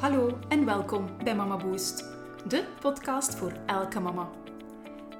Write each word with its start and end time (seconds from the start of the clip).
Hallo 0.00 0.38
en 0.48 0.64
welkom 0.64 1.08
bij 1.24 1.36
Mama 1.36 1.56
Boost, 1.56 2.04
de 2.46 2.64
podcast 2.80 3.34
voor 3.34 3.52
elke 3.66 4.00
mama. 4.00 4.28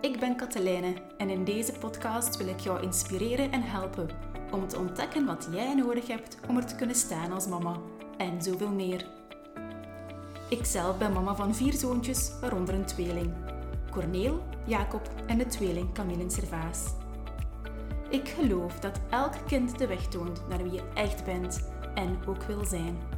Ik 0.00 0.20
ben 0.20 0.36
Katelijne 0.36 0.94
en 1.18 1.30
in 1.30 1.44
deze 1.44 1.72
podcast 1.72 2.36
wil 2.36 2.46
ik 2.46 2.60
jou 2.60 2.82
inspireren 2.82 3.52
en 3.52 3.62
helpen 3.62 4.08
om 4.50 4.68
te 4.68 4.78
ontdekken 4.78 5.26
wat 5.26 5.48
jij 5.52 5.74
nodig 5.74 6.06
hebt 6.06 6.38
om 6.48 6.56
er 6.56 6.66
te 6.66 6.74
kunnen 6.74 6.96
staan 6.96 7.32
als 7.32 7.46
mama 7.46 7.76
en 8.16 8.42
zoveel 8.42 8.70
meer. 8.70 9.06
Ikzelf 10.48 10.98
ben 10.98 11.12
mama 11.12 11.34
van 11.34 11.54
vier 11.54 11.72
zoontjes, 11.72 12.32
waaronder 12.40 12.74
een 12.74 12.86
tweeling. 12.86 13.32
Corneel, 13.90 14.42
Jacob 14.66 15.10
en 15.26 15.38
de 15.38 15.46
tweeling 15.46 15.92
Camille 15.92 16.30
Servaas. 16.30 16.84
Ik 18.10 18.28
geloof 18.28 18.78
dat 18.78 19.00
elk 19.10 19.34
kind 19.46 19.78
de 19.78 19.86
weg 19.86 20.06
toont 20.08 20.48
naar 20.48 20.62
wie 20.62 20.72
je 20.72 20.82
echt 20.94 21.24
bent 21.24 21.70
en 21.94 22.18
ook 22.26 22.42
wil 22.42 22.64
zijn. 22.64 23.09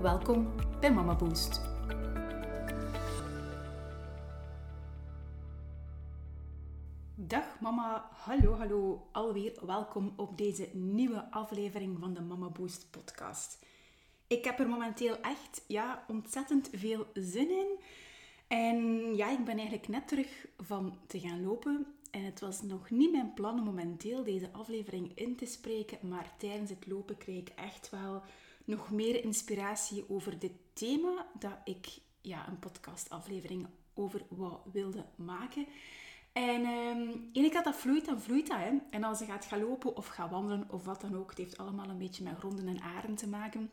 Welkom 0.00 0.54
bij 0.80 0.92
Mama 0.92 1.16
Boost. 1.16 1.60
Dag 7.14 7.60
mama, 7.60 8.08
hallo 8.12 8.52
hallo, 8.52 9.08
alweer 9.12 9.52
welkom 9.66 10.12
op 10.16 10.38
deze 10.38 10.68
nieuwe 10.72 11.30
aflevering 11.30 11.98
van 11.98 12.14
de 12.14 12.20
Mama 12.20 12.48
Boost 12.48 12.90
podcast. 12.90 13.66
Ik 14.26 14.44
heb 14.44 14.58
er 14.58 14.68
momenteel 14.68 15.20
echt 15.20 15.64
ja, 15.66 16.04
ontzettend 16.08 16.70
veel 16.72 17.06
zin 17.14 17.50
in. 17.50 17.78
En 18.48 18.76
ja, 19.16 19.30
ik 19.30 19.44
ben 19.44 19.56
eigenlijk 19.56 19.88
net 19.88 20.08
terug 20.08 20.46
van 20.58 20.98
te 21.06 21.20
gaan 21.20 21.42
lopen. 21.42 21.86
En 22.10 22.24
het 22.24 22.40
was 22.40 22.62
nog 22.62 22.90
niet 22.90 23.12
mijn 23.12 23.34
plan 23.34 23.58
om 23.58 23.64
momenteel 23.64 24.24
deze 24.24 24.52
aflevering 24.52 25.12
in 25.14 25.36
te 25.36 25.46
spreken, 25.46 26.08
maar 26.08 26.34
tijdens 26.38 26.70
het 26.70 26.86
lopen 26.86 27.18
kreeg 27.18 27.38
ik 27.38 27.48
echt 27.48 27.90
wel 27.90 28.22
nog 28.70 28.90
meer 28.90 29.24
inspiratie 29.24 30.04
over 30.08 30.38
dit 30.38 30.52
thema 30.72 31.26
dat 31.38 31.58
ik 31.64 31.86
ja, 32.20 32.48
een 32.48 32.58
podcastaflevering 32.58 33.66
over 33.94 34.22
wou, 34.28 34.58
wilde 34.72 35.04
maken. 35.16 35.66
En 36.32 36.66
um, 36.66 37.28
ik 37.32 37.54
had 37.54 37.64
dat 37.64 37.76
vloeit, 37.76 38.04
dan 38.04 38.20
vloeit 38.20 38.46
dat. 38.46 38.58
Hè. 38.58 38.70
En 38.90 39.04
als 39.04 39.18
je 39.18 39.24
gaat 39.24 39.44
gaan 39.44 39.60
lopen 39.60 39.96
of 39.96 40.06
gaan 40.06 40.30
wandelen 40.30 40.66
of 40.70 40.84
wat 40.84 41.00
dan 41.00 41.16
ook, 41.16 41.28
het 41.28 41.38
heeft 41.38 41.58
allemaal 41.58 41.88
een 41.88 41.98
beetje 41.98 42.22
met 42.22 42.38
gronden 42.38 42.68
en 42.68 42.80
aren 42.80 43.14
te 43.14 43.28
maken 43.28 43.70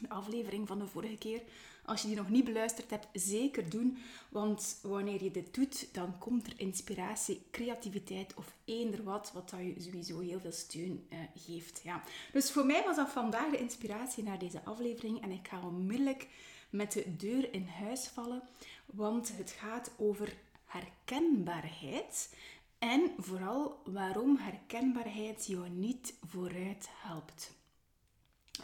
de 0.00 0.08
aflevering 0.08 0.68
van 0.68 0.78
de 0.78 0.86
vorige 0.86 1.18
keer. 1.18 1.42
Als 1.84 2.02
je 2.02 2.06
die 2.06 2.16
nog 2.16 2.28
niet 2.28 2.44
beluisterd 2.44 2.90
hebt, 2.90 3.08
zeker 3.12 3.70
doen. 3.70 3.98
Want 4.28 4.78
wanneer 4.82 5.22
je 5.22 5.30
dit 5.30 5.54
doet, 5.54 5.94
dan 5.94 6.18
komt 6.18 6.46
er 6.46 6.60
inspiratie, 6.60 7.46
creativiteit 7.50 8.34
of 8.34 8.54
eender 8.64 9.02
wat, 9.02 9.30
wat 9.34 9.50
dat 9.50 9.60
je 9.60 9.74
sowieso 9.78 10.20
heel 10.20 10.40
veel 10.40 10.52
steun 10.52 11.06
uh, 11.10 11.18
geeft. 11.34 11.80
Ja. 11.84 12.02
Dus 12.32 12.50
voor 12.50 12.66
mij 12.66 12.82
was 12.84 12.96
dat 12.96 13.10
vandaag 13.10 13.50
de 13.50 13.58
inspiratie 13.58 14.24
naar 14.24 14.38
deze 14.38 14.64
aflevering. 14.64 15.22
En 15.22 15.30
ik 15.30 15.48
ga 15.48 15.66
onmiddellijk 15.66 16.26
met 16.70 16.92
de 16.92 17.16
deur 17.16 17.52
in 17.54 17.66
huis 17.66 18.06
vallen. 18.06 18.42
Want 18.86 19.36
het 19.36 19.50
gaat 19.50 19.90
over 19.96 20.36
herkenbaarheid. 20.64 22.34
En 22.78 23.12
vooral 23.18 23.82
waarom 23.84 24.36
herkenbaarheid 24.36 25.46
jou 25.46 25.68
niet 25.68 26.14
vooruit 26.26 26.88
helpt. 26.90 27.52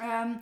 Um, 0.00 0.38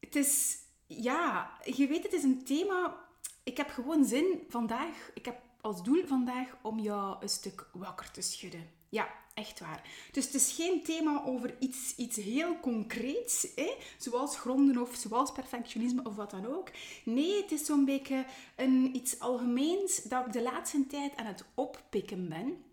het 0.00 0.16
is, 0.16 0.58
ja, 0.86 1.50
je 1.64 1.86
weet, 1.86 2.02
het 2.02 2.12
is 2.12 2.22
een 2.22 2.44
thema. 2.44 3.04
Ik 3.42 3.56
heb 3.56 3.70
gewoon 3.70 4.04
zin 4.04 4.44
vandaag, 4.48 5.10
ik 5.14 5.24
heb 5.24 5.36
als 5.60 5.82
doel 5.82 6.06
vandaag 6.06 6.56
om 6.62 6.78
jou 6.78 7.16
een 7.20 7.28
stuk 7.28 7.68
wakker 7.72 8.10
te 8.10 8.20
schudden. 8.20 8.70
Ja, 8.88 9.08
echt 9.34 9.60
waar. 9.60 10.08
Dus 10.12 10.24
het 10.24 10.34
is 10.34 10.52
geen 10.52 10.82
thema 10.82 11.22
over 11.24 11.54
iets, 11.58 11.94
iets 11.96 12.16
heel 12.16 12.60
concreets, 12.60 13.46
hè? 13.54 13.74
zoals 13.98 14.38
gronden 14.38 14.82
of 14.82 14.94
zoals 14.94 15.32
perfectionisme 15.32 16.04
of 16.04 16.14
wat 16.16 16.30
dan 16.30 16.46
ook. 16.46 16.70
Nee, 17.04 17.42
het 17.42 17.52
is 17.52 17.64
zo'n 17.64 17.84
beetje 17.84 18.26
een, 18.56 18.96
iets 18.96 19.20
algemeens 19.20 20.02
dat 20.02 20.26
ik 20.26 20.32
de 20.32 20.42
laatste 20.42 20.86
tijd 20.86 21.16
aan 21.16 21.26
het 21.26 21.44
oppikken 21.54 22.28
ben. 22.28 22.64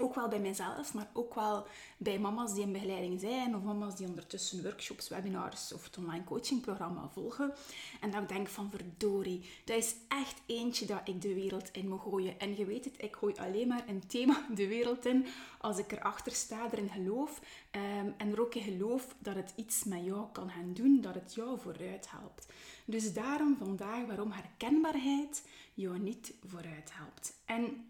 Ook 0.00 0.14
wel 0.14 0.28
bij 0.28 0.40
mijzelf, 0.40 0.94
maar 0.94 1.08
ook 1.12 1.34
wel 1.34 1.66
bij 1.96 2.18
mama's 2.18 2.54
die 2.54 2.62
in 2.62 2.72
begeleiding 2.72 3.20
zijn 3.20 3.56
of 3.56 3.62
mama's 3.62 3.96
die 3.96 4.06
ondertussen 4.06 4.62
workshops, 4.62 5.08
webinars 5.08 5.72
of 5.72 5.84
het 5.84 5.98
online 5.98 6.24
coachingprogramma 6.24 7.08
volgen. 7.08 7.52
En 8.00 8.10
dat 8.10 8.22
ik 8.22 8.28
denk 8.28 8.48
van 8.48 8.70
verdorie, 8.70 9.50
dat 9.64 9.76
is 9.76 9.94
echt 10.08 10.42
eentje 10.46 10.86
dat 10.86 11.00
ik 11.04 11.22
de 11.22 11.34
wereld 11.34 11.68
in 11.72 11.88
moet 11.88 12.00
gooien. 12.00 12.40
En 12.40 12.56
je 12.56 12.64
weet 12.64 12.84
het, 12.84 13.02
ik 13.02 13.16
gooi 13.16 13.34
alleen 13.36 13.68
maar 13.68 13.84
een 13.88 14.06
thema 14.06 14.46
de 14.54 14.68
wereld 14.68 15.06
in 15.06 15.26
als 15.60 15.78
ik 15.78 15.92
erachter 15.92 16.32
sta, 16.32 16.68
erin 16.72 16.90
geloof. 16.90 17.40
Um, 17.70 18.14
en 18.16 18.32
er 18.32 18.40
ook 18.40 18.54
in 18.54 18.62
geloof 18.62 19.14
dat 19.18 19.34
het 19.34 19.52
iets 19.56 19.84
met 19.84 20.04
jou 20.04 20.26
kan 20.32 20.50
gaan 20.50 20.74
doen, 20.74 21.00
dat 21.00 21.14
het 21.14 21.34
jou 21.34 21.58
vooruit 21.58 22.10
helpt. 22.10 22.46
Dus 22.84 23.12
daarom 23.12 23.56
vandaag 23.56 24.06
waarom 24.06 24.32
herkenbaarheid 24.32 25.46
jou 25.74 25.98
niet 25.98 26.34
vooruit 26.44 26.90
helpt. 26.92 27.32
En 27.44 27.86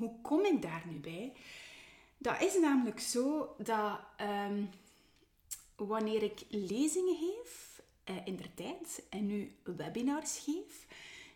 hoe 0.00 0.20
kom 0.22 0.44
ik 0.44 0.62
daar 0.62 0.82
nu 0.86 0.98
bij? 0.98 1.32
Dat 2.18 2.40
is 2.40 2.58
namelijk 2.58 3.00
zo 3.00 3.54
dat 3.58 4.00
um, 4.20 4.70
wanneer 5.76 6.22
ik 6.22 6.40
lezingen 6.48 7.16
geef 7.16 7.82
uh, 8.04 8.16
in 8.24 8.36
de 8.36 8.54
tijd 8.54 9.02
en 9.10 9.26
nu 9.26 9.56
webinars 9.62 10.38
geef, 10.38 10.86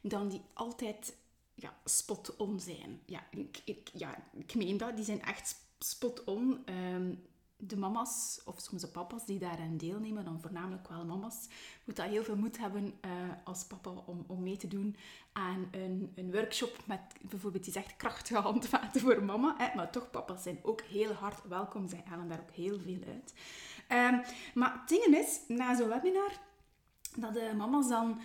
dan 0.00 0.28
die 0.28 0.40
altijd 0.52 1.16
ja, 1.54 1.76
spot 1.84 2.36
on 2.36 2.60
zijn. 2.60 3.00
Ja 3.06 3.26
ik, 3.30 3.60
ik, 3.64 3.90
ja, 3.92 4.28
ik 4.36 4.54
meen 4.54 4.76
dat, 4.76 4.96
die 4.96 5.04
zijn 5.04 5.22
echt 5.22 5.56
spot 5.78 6.24
on. 6.24 6.64
Um, 6.68 7.22
de 7.56 7.76
mama's 7.76 8.40
of 8.44 8.60
soms 8.60 8.82
de 8.82 8.88
papa's 8.88 9.24
die 9.24 9.38
daaraan 9.38 9.76
deelnemen, 9.76 10.24
dan 10.24 10.40
voornamelijk 10.40 10.88
wel 10.88 11.04
mama's, 11.04 11.48
moet 11.84 11.96
dat 11.96 12.06
heel 12.06 12.24
veel 12.24 12.36
moed 12.36 12.58
hebben 12.58 12.84
uh, 12.84 13.10
als 13.44 13.64
papa 13.64 13.90
om, 13.90 14.24
om 14.26 14.42
mee 14.42 14.56
te 14.56 14.68
doen 14.68 14.96
aan 15.32 15.68
een, 15.70 16.12
een 16.14 16.32
workshop 16.32 16.76
met 16.86 17.00
bijvoorbeeld 17.22 17.64
die 17.64 17.72
zegt 17.72 17.96
krachtige 17.96 18.40
handvaten 18.40 19.00
voor 19.00 19.22
mama. 19.22 19.54
Hè? 19.58 19.76
Maar 19.76 19.90
toch, 19.90 20.10
papa's 20.10 20.42
zijn 20.42 20.58
ook 20.62 20.80
heel 20.80 21.12
hard 21.12 21.48
welkom. 21.48 21.88
Zij 21.88 22.02
halen 22.04 22.28
daar 22.28 22.40
ook 22.40 22.54
heel 22.54 22.78
veel 22.80 23.00
uit. 23.06 23.34
Um, 23.88 24.22
maar 24.54 24.72
het 24.72 24.88
ding 24.88 25.04
is, 25.04 25.40
na 25.48 25.76
zo'n 25.76 25.88
webinar, 25.88 26.32
dat 27.16 27.34
de 27.34 27.52
mama's 27.56 27.88
dan 27.88 28.20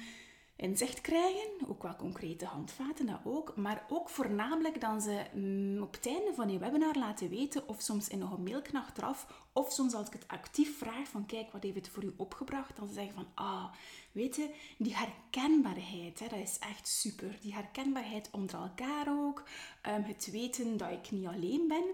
inzicht 0.60 1.02
krijgen. 1.02 1.50
Ook 1.68 1.84
wel 1.84 1.96
concrete 1.96 2.46
handvaten, 2.46 3.06
dat 3.06 3.20
ook. 3.24 3.56
Maar 3.56 3.86
ook 3.90 4.10
voornamelijk 4.10 4.82
dan 4.82 5.02
ze 5.02 5.26
mm, 5.34 5.82
op 5.82 5.94
het 5.94 6.06
einde 6.06 6.34
van 6.34 6.48
die 6.48 6.60
webinar 6.60 6.96
laten 6.96 7.30
weten, 7.30 7.68
of 7.68 7.82
soms 7.82 8.08
in 8.08 8.20
nog 8.20 8.32
een 8.32 8.44
mailknacht 8.44 8.88
achteraf, 8.90 9.48
of 9.54 9.72
soms 9.72 9.94
als 9.94 10.08
ik 10.08 10.14
het 10.14 10.28
actief 10.28 10.78
vraag 10.78 11.08
van 11.08 11.26
kijk, 11.26 11.52
wat 11.52 11.64
heeft 11.64 11.76
het 11.76 11.90
voor 11.90 12.04
u 12.04 12.14
opgebracht? 12.18 12.78
Dan 12.78 12.88
ze 12.88 12.94
zeggen 12.94 13.14
van, 13.14 13.28
ah, 13.34 13.66
weet 14.12 14.36
je, 14.36 14.50
die 14.78 14.96
herkenbaarheid, 14.96 16.20
hè, 16.20 16.28
dat 16.28 16.40
is 16.40 16.60
echt 16.60 16.88
super. 16.88 17.38
Die 17.42 17.54
herkenbaarheid 17.54 18.30
onder 18.32 18.56
elkaar 18.56 19.08
ook. 19.10 19.44
Um, 19.88 20.04
het 20.04 20.32
weten 20.32 20.78
dat 20.78 20.92
ik 20.92 21.12
niet 21.12 21.28
alleen 21.28 21.68
ben. 21.68 21.86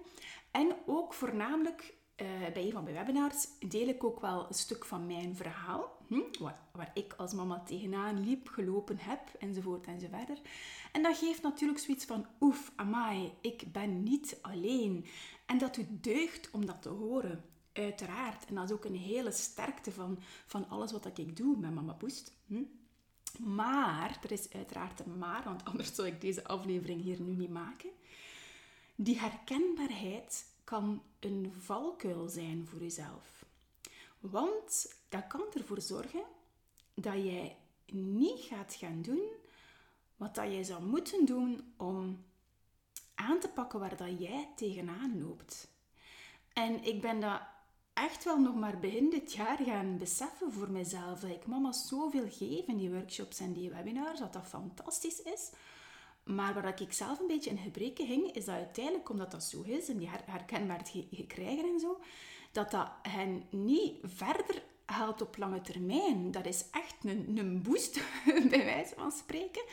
En 0.52 0.76
ook 0.86 1.14
voornamelijk 1.14 1.94
uh, 2.22 2.28
bij 2.54 2.66
een 2.66 2.72
van 2.72 2.84
mijn 2.84 2.96
webinars 2.96 3.48
deel 3.68 3.88
ik 3.88 4.04
ook 4.04 4.20
wel 4.20 4.46
een 4.48 4.54
stuk 4.54 4.86
van 4.86 5.06
mijn 5.06 5.36
verhaal. 5.36 5.98
Hm, 6.08 6.22
waar, 6.40 6.60
waar, 6.72 6.92
ik 6.94 7.14
als 7.18 7.34
mama 7.34 7.60
tegenaan 7.60 8.24
liep, 8.24 8.48
gelopen 8.48 8.98
heb, 9.00 9.22
enzovoort 9.40 9.86
enzoverder. 9.86 10.38
En 10.92 11.04
dat 11.04 11.18
geeft 11.18 11.42
natuurlijk 11.42 11.80
zoiets 11.80 12.06
van, 12.06 12.26
oef, 12.40 12.72
amai, 12.76 13.34
ik 13.42 13.72
ben 13.72 14.04
niet 14.04 14.38
alleen. 14.42 15.06
En 15.46 15.58
dat 15.58 15.76
doet 15.76 16.04
deugd 16.04 16.52
om 16.52 16.66
dat 16.66 16.82
te 16.82 16.90
horen, 16.90 17.44
uiteraard. 17.74 18.46
En 18.46 18.56
dat 18.56 18.64
is 18.64 18.72
ook 18.72 18.86
een 18.86 18.96
hele 18.96 19.32
sterkte 19.32 19.92
van, 19.92 20.20
van 20.46 20.70
alles 20.70 20.92
wat 20.92 21.18
ik 21.18 21.38
doe 21.38 21.58
met 21.58 21.74
Mama 21.74 21.94
Boost. 21.94 22.34
Hm? 22.48 22.64
Maar, 23.40 24.20
er 24.24 24.32
is 24.32 24.54
uiteraard 24.54 25.00
een 25.00 25.18
maar, 25.18 25.44
want 25.44 25.66
anders 25.66 25.96
zou 25.96 26.08
ik 26.08 26.22
deze 26.22 26.48
aflevering 26.48 27.02
hier 27.02 27.22
nu 27.22 27.36
niet 27.36 27.50
maken. 27.50 27.90
Die 28.96 29.20
herkenbaarheid 29.20 30.46
kan 30.66 31.02
een 31.20 31.54
valkuil 31.60 32.28
zijn 32.30 32.68
voor 32.68 32.80
jezelf. 32.80 33.46
Want 34.20 34.96
dat 35.10 35.28
kan 35.28 35.46
ervoor 35.54 35.82
zorgen 35.82 36.24
dat 36.94 37.14
jij 37.14 37.58
niet 37.86 38.40
gaat 38.40 38.74
gaan 38.74 39.02
doen 39.02 39.30
wat 40.16 40.36
dat 40.36 40.52
jij 40.52 40.64
zou 40.64 40.84
moeten 40.84 41.26
doen 41.26 41.74
om 41.78 42.24
aan 43.16 43.40
te 43.40 43.50
pakken 43.50 43.80
waar 43.80 43.98
dat 43.98 44.20
jij 44.20 44.50
tegenaan 44.56 45.22
loopt. 45.22 45.68
En 46.54 46.84
ik 46.84 47.02
ben 47.02 47.20
dat 47.20 47.42
echt 47.94 48.24
wel 48.24 48.40
nog 48.40 48.56
maar 48.56 48.80
begin 48.80 49.10
dit 49.10 49.34
jaar 49.34 49.58
gaan 49.58 49.98
beseffen 49.98 50.52
voor 50.52 50.72
mezelf. 50.72 51.20
Dat 51.20 51.30
ik 51.32 51.46
mama 51.46 51.72
zoveel 51.72 52.30
geef 52.30 52.68
in 52.68 52.78
die 52.78 52.92
workshops 52.92 53.40
en 53.40 53.54
die 53.54 53.70
webinars, 53.70 54.20
dat 54.20 54.34
dat 54.34 54.48
fantastisch 54.48 55.22
is. 55.22 55.52
Maar 56.26 56.54
waar 56.54 56.82
ik 56.82 56.94
zelf 56.94 57.20
een 57.20 57.28
beetje 57.28 57.50
in 57.50 57.58
gebreken 57.58 58.08
ging, 58.08 58.32
is 58.32 58.46
dat 58.46 58.56
uiteindelijk, 58.56 59.10
omdat 59.10 59.32
dat 59.32 59.44
zo 59.44 59.62
is, 59.62 59.90
en 59.90 59.98
die 59.98 60.10
herkenbaarheid 60.26 61.28
krijgen 61.28 61.66
en 61.74 61.80
zo, 61.80 62.00
dat 62.52 62.72
dat 62.72 62.92
hen 63.02 63.44
niet 63.50 63.96
verder 64.04 64.64
helpt 64.86 65.22
op 65.22 65.38
lange 65.38 65.62
termijn. 65.62 66.32
Dat 66.32 66.46
is 66.46 66.66
echt 66.72 66.96
een, 67.04 67.38
een 67.38 67.62
boost, 67.62 68.00
bij 68.50 68.66
wijze 68.66 68.94
van 68.96 69.12
spreken. 69.12 69.64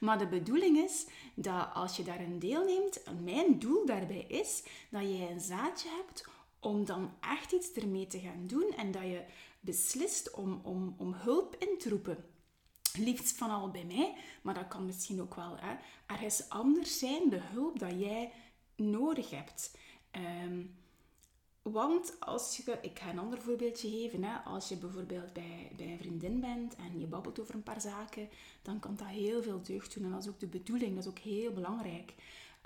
Maar 0.00 0.18
de 0.18 0.26
bedoeling 0.26 0.78
is 0.78 1.06
dat 1.34 1.68
als 1.74 1.96
je 1.96 2.02
daarin 2.02 2.38
deelneemt, 2.38 3.02
mijn 3.24 3.58
doel 3.58 3.86
daarbij 3.86 4.24
is 4.28 4.62
dat 4.90 5.02
jij 5.02 5.30
een 5.30 5.40
zaadje 5.40 5.88
hebt 5.88 6.24
om 6.60 6.84
dan 6.84 7.12
echt 7.20 7.52
iets 7.52 7.72
ermee 7.72 8.06
te 8.06 8.18
gaan 8.18 8.46
doen 8.46 8.72
en 8.76 8.90
dat 8.90 9.02
je 9.02 9.24
beslist 9.60 10.30
om, 10.30 10.60
om, 10.62 10.94
om 10.98 11.12
hulp 11.12 11.56
in 11.58 11.78
te 11.78 11.88
roepen. 11.88 12.24
Liefst 12.96 13.36
van 13.36 13.50
al 13.50 13.70
bij 13.70 13.84
mij, 13.84 14.14
maar 14.42 14.54
dat 14.54 14.68
kan 14.68 14.86
misschien 14.86 15.20
ook 15.20 15.34
wel 15.34 15.56
hè, 15.56 15.76
ergens 16.06 16.48
anders 16.48 16.98
zijn, 16.98 17.28
de 17.28 17.40
hulp 17.40 17.78
dat 17.78 18.00
jij 18.00 18.32
nodig 18.76 19.30
hebt. 19.30 19.76
Ehm, 20.10 20.62
want 21.62 22.16
als 22.20 22.56
je, 22.56 22.78
ik 22.82 22.98
ga 22.98 23.10
een 23.10 23.18
ander 23.18 23.40
voorbeeldje 23.40 23.90
geven, 23.90 24.24
hè, 24.24 24.36
als 24.36 24.68
je 24.68 24.76
bijvoorbeeld 24.76 25.32
bij, 25.32 25.72
bij 25.76 25.86
een 25.86 25.98
vriendin 25.98 26.40
bent 26.40 26.76
en 26.76 27.00
je 27.00 27.06
babbelt 27.06 27.40
over 27.40 27.54
een 27.54 27.62
paar 27.62 27.80
zaken, 27.80 28.28
dan 28.62 28.78
kan 28.78 28.96
dat 28.96 29.06
heel 29.06 29.42
veel 29.42 29.62
deugd 29.62 29.94
doen 29.94 30.04
en 30.04 30.10
dat 30.10 30.22
is 30.22 30.28
ook 30.28 30.40
de 30.40 30.46
bedoeling, 30.46 30.94
dat 30.94 31.04
is 31.04 31.10
ook 31.10 31.18
heel 31.18 31.52
belangrijk. 31.52 32.14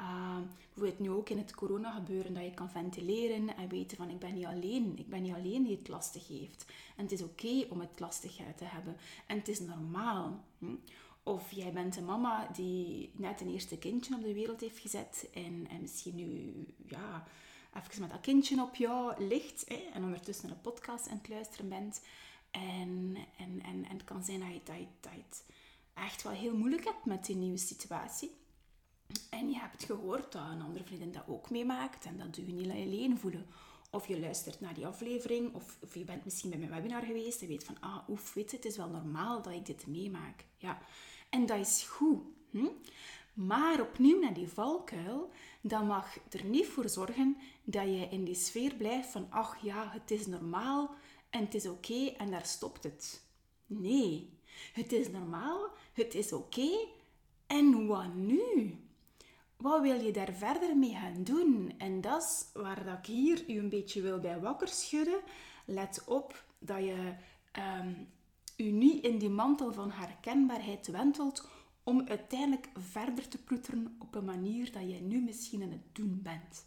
Uh, 0.00 0.36
bijvoorbeeld 0.74 0.98
nu 0.98 1.10
ook 1.10 1.28
in 1.28 1.38
het 1.38 1.54
corona 1.54 1.90
gebeuren, 1.90 2.34
dat 2.34 2.44
je 2.44 2.54
kan 2.54 2.70
ventileren 2.70 3.56
en 3.56 3.68
weten 3.68 3.96
van 3.96 4.10
ik 4.10 4.18
ben 4.18 4.34
niet 4.34 4.46
alleen. 4.46 4.98
Ik 4.98 5.08
ben 5.08 5.22
niet 5.22 5.34
alleen 5.34 5.64
die 5.64 5.76
het 5.76 5.88
lastig 5.88 6.28
heeft. 6.28 6.64
En 6.96 7.02
het 7.02 7.12
is 7.12 7.22
oké 7.22 7.66
om 7.68 7.80
het 7.80 8.00
lastig 8.00 8.36
te 8.56 8.64
hebben. 8.64 8.96
En 9.26 9.38
het 9.38 9.48
is 9.48 9.60
normaal. 9.60 10.44
Hm? 10.58 10.74
Of 11.22 11.52
jij 11.52 11.72
bent 11.72 11.96
een 11.96 12.04
mama 12.04 12.48
die 12.52 13.10
net 13.16 13.40
een 13.40 13.52
eerste 13.52 13.78
kindje 13.78 14.14
op 14.14 14.22
de 14.22 14.34
wereld 14.34 14.60
heeft 14.60 14.78
gezet 14.78 15.28
en, 15.34 15.66
en 15.70 15.80
misschien 15.80 16.14
nu 16.14 16.66
ja, 16.86 17.26
even 17.74 18.00
met 18.00 18.10
dat 18.10 18.20
kindje 18.20 18.62
op 18.62 18.74
jou 18.74 19.24
ligt 19.24 19.64
hè, 19.68 19.90
en 19.92 20.04
ondertussen 20.04 20.50
een 20.50 20.60
podcast 20.60 21.08
aan 21.08 21.18
het 21.18 21.28
luisteren 21.28 21.68
bent. 21.68 22.00
En, 22.50 23.16
en, 23.36 23.62
en, 23.62 23.84
en 23.84 23.96
het 23.96 24.04
kan 24.04 24.24
zijn 24.24 24.40
dat 24.40 24.48
je, 24.48 24.60
dat, 24.64 24.76
je, 24.76 24.86
dat 25.00 25.12
je 25.12 25.22
het 25.28 25.44
echt 25.94 26.22
wel 26.22 26.32
heel 26.32 26.56
moeilijk 26.56 26.84
hebt 26.84 27.04
met 27.04 27.26
die 27.26 27.36
nieuwe 27.36 27.56
situatie. 27.56 28.30
En 29.30 29.50
je 29.50 29.58
hebt 29.58 29.84
gehoord 29.84 30.32
dat 30.32 30.42
een 30.50 30.62
andere 30.62 30.84
vriendin 30.84 31.12
dat 31.12 31.24
ook 31.26 31.50
meemaakt 31.50 32.04
en 32.04 32.18
dat 32.18 32.34
doe 32.34 32.46
je 32.46 32.52
niet 32.52 32.70
alleen 32.70 33.18
voelen. 33.18 33.46
Of 33.90 34.08
je 34.08 34.20
luistert 34.20 34.60
naar 34.60 34.74
die 34.74 34.86
aflevering, 34.86 35.54
of, 35.54 35.78
of 35.82 35.94
je 35.94 36.04
bent 36.04 36.24
misschien 36.24 36.50
bij 36.50 36.58
mijn 36.58 36.70
webinar 36.70 37.02
geweest 37.02 37.42
en 37.42 37.48
weet 37.48 37.64
van, 37.64 37.80
ah, 37.80 38.08
oef, 38.08 38.34
weet 38.34 38.50
je, 38.50 38.56
het 38.56 38.66
is 38.66 38.76
wel 38.76 38.88
normaal 38.88 39.42
dat 39.42 39.52
ik 39.52 39.66
dit 39.66 39.86
meemaak. 39.86 40.44
Ja. 40.56 40.78
En 41.30 41.46
dat 41.46 41.58
is 41.58 41.82
goed. 41.82 42.22
Hm? 42.50 42.66
Maar 43.34 43.80
opnieuw 43.80 44.20
naar 44.20 44.34
die 44.34 44.48
valkuil, 44.48 45.30
dat 45.60 45.84
mag 45.84 46.16
er 46.30 46.44
niet 46.44 46.66
voor 46.66 46.88
zorgen 46.88 47.36
dat 47.64 47.84
je 47.84 48.08
in 48.10 48.24
die 48.24 48.34
sfeer 48.34 48.74
blijft 48.74 49.08
van, 49.08 49.26
ach 49.30 49.56
ja, 49.62 49.90
het 49.90 50.10
is 50.10 50.26
normaal 50.26 50.94
en 51.30 51.44
het 51.44 51.54
is 51.54 51.66
oké 51.66 52.06
en 52.06 52.30
daar 52.30 52.46
stopt 52.46 52.82
het. 52.82 53.22
Nee, 53.66 54.38
het 54.72 54.92
is 54.92 55.10
normaal, 55.10 55.68
het 55.92 56.14
is 56.14 56.32
oké 56.32 56.86
en 57.46 57.86
wat 57.86 58.14
nu? 58.14 58.78
Wat 59.64 59.80
wil 59.80 60.00
je 60.00 60.12
daar 60.12 60.32
verder 60.32 60.76
mee 60.76 60.94
gaan 60.94 61.24
doen? 61.24 61.72
En 61.78 62.00
dat 62.00 62.22
is 62.22 62.60
waar 62.60 62.84
dat 62.84 62.98
ik 62.98 63.06
hier 63.06 63.44
u 63.48 63.58
een 63.58 63.68
beetje 63.68 64.00
wil 64.00 64.18
bij 64.18 64.40
wakker 64.40 64.68
schudden. 64.68 65.20
Let 65.64 66.04
op 66.06 66.44
dat 66.58 66.78
je 66.78 67.14
um, 67.78 68.08
u 68.56 68.70
niet 68.70 69.04
in 69.04 69.18
die 69.18 69.28
mantel 69.28 69.72
van 69.72 69.90
herkenbaarheid 69.90 70.86
wentelt 70.86 71.48
om 71.82 72.08
uiteindelijk 72.08 72.68
verder 72.76 73.28
te 73.28 73.38
ploeteren 73.38 73.96
op 73.98 74.14
een 74.14 74.24
manier 74.24 74.72
dat 74.72 74.82
je 74.82 75.00
nu 75.00 75.20
misschien 75.20 75.62
aan 75.62 75.70
het 75.70 75.94
doen 75.94 76.20
bent. 76.22 76.66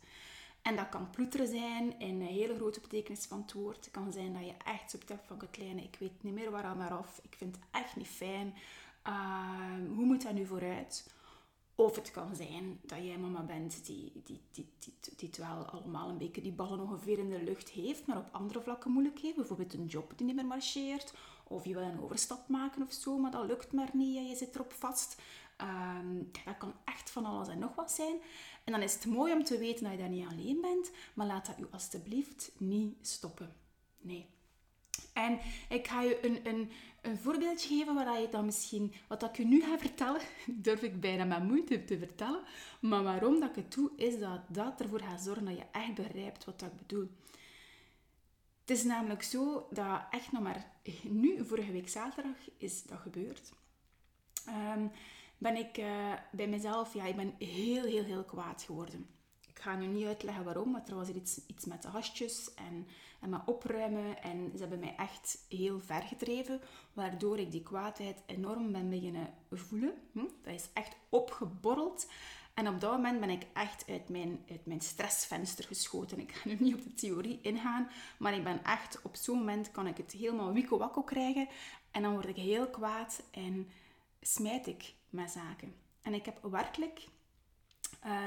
En 0.62 0.76
dat 0.76 0.90
kan 0.90 1.10
ploeteren 1.10 1.48
zijn 1.48 2.00
in 2.00 2.22
een 2.22 2.28
hele 2.28 2.56
grote 2.56 2.80
betekenis 2.80 3.26
van 3.26 3.42
het 3.42 3.54
woord. 3.54 3.86
Het 3.86 3.92
kan 3.92 4.12
zijn 4.12 4.34
dat 4.34 4.46
je 4.46 4.56
echt 4.66 4.92
zoiets 4.92 5.12
hebt 5.12 5.28
van 5.28 5.40
het 5.40 5.50
kleine, 5.50 5.82
ik 5.82 5.98
weet 6.00 6.24
niet 6.24 6.34
meer 6.34 6.52
waar 6.52 6.64
aan 6.64 6.90
af, 6.90 7.20
ik 7.24 7.36
vind 7.38 7.56
het 7.56 7.66
echt 7.72 7.96
niet 7.96 8.08
fijn. 8.08 8.54
Uh, 9.08 9.96
hoe 9.96 10.06
moet 10.06 10.24
dat 10.24 10.34
nu 10.34 10.46
vooruit? 10.46 11.16
Of 11.80 11.96
het 11.96 12.12
kan 12.12 12.36
zijn 12.36 12.80
dat 12.82 12.98
jij 13.04 13.18
mama 13.18 13.42
bent 13.42 13.86
die, 13.86 14.12
die, 14.24 14.42
die, 14.52 14.70
die, 14.80 14.94
die 15.16 15.28
het 15.28 15.38
wel 15.38 15.66
allemaal 15.66 16.10
een 16.10 16.18
beetje 16.18 16.42
die 16.42 16.52
ballen 16.52 16.80
ongeveer 16.80 17.20
in 17.20 17.30
de 17.30 17.44
lucht 17.44 17.70
heeft, 17.70 18.06
maar 18.06 18.18
op 18.18 18.30
andere 18.32 18.62
vlakken 18.62 18.92
moeilijk 18.92 19.20
heeft. 19.20 19.36
Bijvoorbeeld 19.36 19.74
een 19.74 19.86
job 19.86 20.14
die 20.16 20.26
niet 20.26 20.36
meer 20.36 20.46
marcheert. 20.46 21.14
Of 21.44 21.66
je 21.66 21.74
wil 21.74 21.84
een 21.84 22.02
overstap 22.02 22.48
maken 22.48 22.82
of 22.82 22.92
zo, 22.92 23.18
maar 23.18 23.32
dat 23.32 23.46
lukt 23.46 23.72
maar 23.72 23.90
niet 23.94 24.18
en 24.18 24.28
je 24.28 24.36
zit 24.36 24.56
erop 24.56 24.74
vast. 24.74 25.22
Ehm, 25.58 26.24
dat 26.46 26.58
kan 26.58 26.74
echt 26.86 27.10
van 27.10 27.26
alles 27.26 27.48
en 27.48 27.60
nog 27.60 27.76
wat 27.76 27.92
zijn. 27.92 28.16
En 28.64 28.72
dan 28.72 28.82
is 28.82 28.94
het 28.94 29.06
mooi 29.06 29.34
om 29.34 29.44
te 29.44 29.58
weten 29.58 29.84
dat 29.84 29.92
je 29.92 29.98
daar 29.98 30.10
niet 30.10 30.28
alleen 30.28 30.62
bent, 30.62 30.92
maar 31.14 31.28
laat 31.28 31.46
dat 31.46 31.60
u 31.60 31.68
alstublieft 31.72 32.52
niet 32.58 33.08
stoppen. 33.08 33.56
Nee. 34.02 34.37
En 35.14 35.40
ik 35.70 35.88
ga 35.88 36.02
je 36.02 36.26
een, 36.26 36.40
een, 36.48 36.72
een 37.02 37.18
voorbeeldje 37.18 37.68
geven 37.68 37.96
waar 37.96 38.20
je 38.20 38.30
dan 38.30 38.46
misschien, 38.46 38.94
wat 39.08 39.24
ik 39.24 39.38
je 39.38 39.46
nu 39.46 39.62
ga 39.62 39.78
vertellen, 39.78 40.22
durf 40.66 40.82
ik 40.82 41.00
bijna 41.00 41.24
met 41.24 41.44
moeite 41.44 41.86
te 41.86 41.98
vertellen. 41.98 42.42
Maar 42.80 43.04
waarom 43.04 43.40
dat 43.40 43.50
ik 43.50 43.56
het 43.56 43.74
doe, 43.74 43.92
is 43.96 44.20
dat 44.20 44.40
dat 44.48 44.82
ervoor 44.82 45.02
gaat 45.02 45.22
zorgen 45.22 45.46
dat 45.46 45.58
je 45.58 45.66
echt 45.72 45.96
begrijpt 45.96 46.46
wat 46.46 46.62
ik 46.62 46.78
bedoel. 46.78 47.10
Het 48.62 48.78
is 48.78 48.84
namelijk 48.84 49.24
zo 49.24 49.68
dat 49.72 50.02
echt 50.10 50.32
nog 50.32 50.42
maar 50.42 50.72
nu, 51.04 51.46
vorige 51.46 51.72
week 51.72 51.90
zaterdag, 51.90 52.38
is 52.58 52.84
dat 52.84 53.00
gebeurd. 53.00 53.54
Um, 54.48 54.92
ben 55.38 55.56
ik 55.56 55.78
uh, 55.78 56.14
bij 56.32 56.48
mezelf, 56.48 56.94
ja, 56.94 57.06
ik 57.06 57.16
ben 57.16 57.34
heel, 57.38 57.84
heel, 57.84 58.04
heel 58.04 58.24
kwaad 58.24 58.64
geworden. 58.64 59.17
Ik 59.57 59.63
ga 59.63 59.75
nu 59.75 59.86
niet 59.86 60.06
uitleggen 60.06 60.44
waarom, 60.44 60.71
maar 60.71 60.83
er 60.88 60.95
was 60.95 61.09
iets, 61.09 61.65
met 61.65 61.81
de 61.81 61.88
hasjes 61.88 62.54
en, 62.54 62.88
en 63.19 63.30
met 63.30 63.42
opruimen. 63.45 64.21
En 64.21 64.51
ze 64.54 64.59
hebben 64.59 64.80
mij 64.80 64.95
echt 64.98 65.45
heel 65.50 65.80
ver 65.80 66.01
gedreven, 66.01 66.62
waardoor 66.94 67.39
ik 67.39 67.51
die 67.51 67.63
kwaadheid 67.63 68.21
enorm 68.25 68.71
ben 68.71 68.89
beginnen 68.89 69.33
voelen. 69.51 69.94
Hm? 70.12 70.25
Dat 70.44 70.54
is 70.54 70.69
echt 70.74 70.95
opgeborreld. 71.09 72.07
En 72.54 72.68
op 72.68 72.80
dat 72.80 72.92
moment 72.92 73.19
ben 73.19 73.30
ik 73.30 73.45
echt 73.54 73.89
uit 73.89 74.09
mijn, 74.09 74.45
uit 74.50 74.65
mijn 74.65 74.81
stressvenster 74.81 75.65
geschoten. 75.65 76.19
Ik 76.19 76.31
ga 76.31 76.50
nu 76.50 76.56
niet 76.59 76.75
op 76.75 76.83
de 76.83 76.94
theorie 76.94 77.39
ingaan, 77.42 77.89
maar 78.18 78.33
ik 78.33 78.44
ben 78.44 78.63
echt, 78.63 79.01
op 79.01 79.15
zo'n 79.15 79.38
moment 79.38 79.71
kan 79.71 79.88
ik 79.88 79.98
het 79.98 80.12
helemaal 80.12 80.54
wikko 80.54 81.04
krijgen. 81.04 81.48
En 81.92 82.01
dan 82.01 82.13
word 82.13 82.27
ik 82.27 82.36
heel 82.36 82.69
kwaad 82.69 83.24
en 83.31 83.69
smijt 84.21 84.68
ik 84.68 84.94
met 85.09 85.31
zaken. 85.31 85.75
En 86.01 86.13
ik 86.13 86.25
heb 86.25 86.39
werkelijk... 86.42 87.07
Uh, 88.06 88.25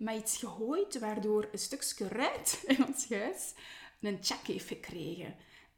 met 0.00 0.16
iets 0.16 0.36
gegooid, 0.36 0.98
waardoor 0.98 1.48
een 1.52 1.58
stukje 1.58 2.08
ruit 2.08 2.62
in 2.66 2.86
ons 2.86 3.08
huis 3.08 3.54
een 4.00 4.18
check 4.20 4.46
heeft 4.46 4.68
gekregen. 4.68 5.34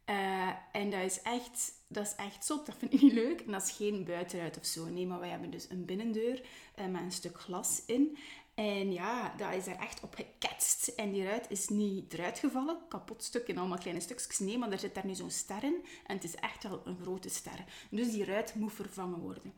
Uh, 0.09 0.49
en 0.71 0.89
dat 0.89 1.01
is, 1.01 1.21
echt, 1.21 1.71
dat 1.87 2.05
is 2.05 2.15
echt 2.15 2.45
zot, 2.45 2.65
dat 2.65 2.75
vind 2.77 2.93
ik 2.93 3.01
niet 3.01 3.13
leuk. 3.13 3.41
En 3.41 3.51
dat 3.51 3.61
is 3.61 3.71
geen 3.71 4.05
buitenruit 4.05 4.57
of 4.57 4.65
zo. 4.65 4.85
Nee, 4.85 5.07
maar 5.07 5.19
wij 5.19 5.29
hebben 5.29 5.49
dus 5.49 5.69
een 5.69 5.85
binnendeur 5.85 6.41
uh, 6.79 6.85
met 6.85 7.01
een 7.01 7.11
stuk 7.11 7.39
glas 7.39 7.83
in. 7.85 8.17
En 8.53 8.91
ja, 8.91 9.33
dat 9.37 9.53
is 9.53 9.67
er 9.67 9.75
echt 9.75 10.03
op 10.03 10.15
geketst. 10.15 10.87
En 10.87 11.11
die 11.11 11.23
ruit 11.23 11.45
is 11.49 11.67
niet 11.67 12.13
eruit 12.13 12.39
gevallen, 12.39 12.77
kapot 12.89 13.23
stuk 13.23 13.47
in 13.47 13.57
allemaal 13.57 13.77
kleine 13.77 14.01
stukjes. 14.01 14.39
Nee, 14.39 14.57
maar 14.57 14.71
er 14.71 14.79
zit 14.79 14.95
daar 14.95 15.05
nu 15.05 15.15
zo'n 15.15 15.31
ster 15.31 15.63
in. 15.63 15.85
En 16.07 16.15
het 16.15 16.23
is 16.23 16.35
echt 16.35 16.63
wel 16.63 16.81
een 16.85 16.97
grote 17.01 17.29
ster. 17.29 17.63
Dus 17.89 18.11
die 18.11 18.25
ruit 18.25 18.55
moet 18.55 18.73
vervangen 18.73 19.19
worden. 19.19 19.53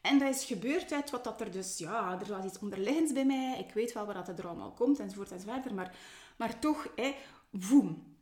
En 0.00 0.18
dat 0.18 0.34
is 0.34 0.44
gebeurd 0.44 0.92
uit 0.92 1.10
wat 1.10 1.24
dat 1.24 1.40
er 1.40 1.50
dus, 1.50 1.78
ja, 1.78 2.20
er 2.20 2.36
was 2.36 2.44
iets 2.44 2.58
onderliggends 2.58 3.12
bij 3.12 3.24
mij. 3.24 3.58
Ik 3.58 3.74
weet 3.74 3.92
wel 3.92 4.06
waar 4.06 4.24
dat 4.24 4.38
er 4.38 4.46
allemaal 4.46 4.72
komt, 4.72 4.98
enzovoort 4.98 5.32
enzovoort. 5.32 5.72
Maar, 5.72 5.96
maar 6.36 6.58
toch, 6.58 6.92
hè, 6.96 7.14
voem. 7.52 8.16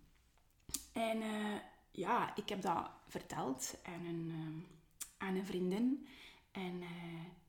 En 0.93 1.17
uh, 1.17 1.57
ja, 1.91 2.37
ik 2.37 2.49
heb 2.49 2.63
dat 2.63 2.91
verteld 3.09 3.75
aan 3.83 4.05
een, 4.05 4.29
uh, 4.31 5.27
aan 5.29 5.35
een 5.35 5.47
vriendin. 5.47 6.07
En 6.51 6.83
uh, 6.83 6.89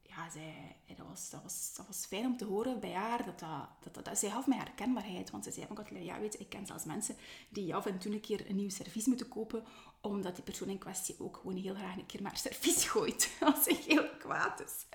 ja, 0.02 0.30
zij, 0.30 0.76
dat, 0.98 1.08
was, 1.08 1.30
dat, 1.30 1.44
was, 1.44 1.74
dat 1.76 1.88
was 1.88 2.06
fijn 2.06 2.26
om 2.26 2.38
te 2.38 2.46
horen 2.46 2.80
bij 2.80 2.94
haar. 2.94 3.26
Dat 3.26 3.40
dat, 3.40 4.06
dat, 4.06 4.18
zij 4.18 4.30
gaf 4.30 4.48
mij 4.48 4.58
herkenbaarheid. 4.58 5.30
Want 5.30 5.44
ze 5.44 5.52
zei 5.52 5.66
altijd, 5.70 6.04
ja, 6.06 6.20
weet 6.20 6.40
ik 6.40 6.50
ken 6.50 6.66
zelfs 6.66 6.86
mensen 6.86 7.16
die 7.50 7.76
af 7.76 7.86
en 7.86 7.98
toe 7.98 8.14
een 8.14 8.20
keer 8.20 8.50
een 8.50 8.56
nieuw 8.56 8.70
servies 8.70 9.06
moeten 9.06 9.28
kopen 9.28 9.64
omdat 10.02 10.36
die 10.36 10.44
persoon 10.44 10.70
in 10.70 10.78
kwestie 10.78 11.16
ook 11.20 11.38
gewoon 11.38 11.56
heel 11.56 11.76
graag 11.76 11.98
een 11.98 12.06
keer 12.06 12.22
maar 12.22 12.38
servies 12.38 12.86
gooit. 12.90 13.38
Als 13.40 13.66
hij 13.66 13.80
heel 13.88 14.10
kwaad 14.18 14.60
is. 14.60 14.86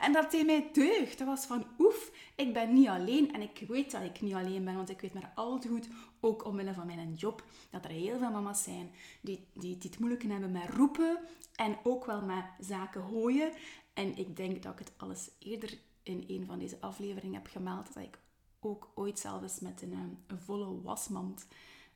En 0.00 0.12
dat 0.12 0.30
deed 0.30 0.46
mij 0.46 0.70
deugd. 0.72 1.18
Dat 1.18 1.26
was 1.26 1.46
van, 1.46 1.66
oef, 1.78 2.10
ik 2.36 2.52
ben 2.52 2.72
niet 2.72 2.88
alleen. 2.88 3.32
En 3.32 3.40
ik 3.40 3.64
weet 3.68 3.90
dat 3.90 4.02
ik 4.02 4.20
niet 4.20 4.34
alleen 4.34 4.64
ben, 4.64 4.76
want 4.76 4.90
ik 4.90 5.00
weet 5.00 5.14
maar 5.14 5.32
al 5.34 5.58
te 5.58 5.68
goed, 5.68 5.88
ook 6.20 6.44
omwille 6.44 6.74
van 6.74 6.86
mijn 6.86 7.14
job, 7.14 7.44
dat 7.70 7.84
er 7.84 7.90
heel 7.90 8.18
veel 8.18 8.30
mama's 8.30 8.62
zijn 8.62 8.90
die, 9.20 9.46
die, 9.52 9.78
die 9.78 9.90
het 9.90 9.98
moeilijk 9.98 10.22
hebben 10.22 10.52
met 10.52 10.68
roepen 10.68 11.18
en 11.54 11.78
ook 11.82 12.04
wel 12.04 12.22
met 12.22 12.44
zaken 12.58 13.02
gooien. 13.02 13.52
En 13.92 14.16
ik 14.16 14.36
denk 14.36 14.62
dat 14.62 14.72
ik 14.72 14.78
het 14.78 14.92
alles 14.96 15.30
eerder 15.38 15.78
in 16.02 16.24
een 16.28 16.46
van 16.46 16.58
deze 16.58 16.80
afleveringen 16.80 17.34
heb 17.34 17.46
gemeld, 17.46 17.94
dat 17.94 18.02
ik 18.02 18.18
ook 18.60 18.90
ooit 18.94 19.18
zelfs 19.18 19.60
met 19.60 19.82
een, 19.82 19.92
ehm, 19.92 20.08
een 20.26 20.40
volle 20.40 20.82
wasmand 20.82 21.46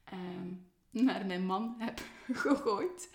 ehm, 0.05 0.53
naar 0.91 1.27
mijn 1.27 1.47
man 1.47 1.75
heb 1.79 2.01
gegooid. 2.43 3.11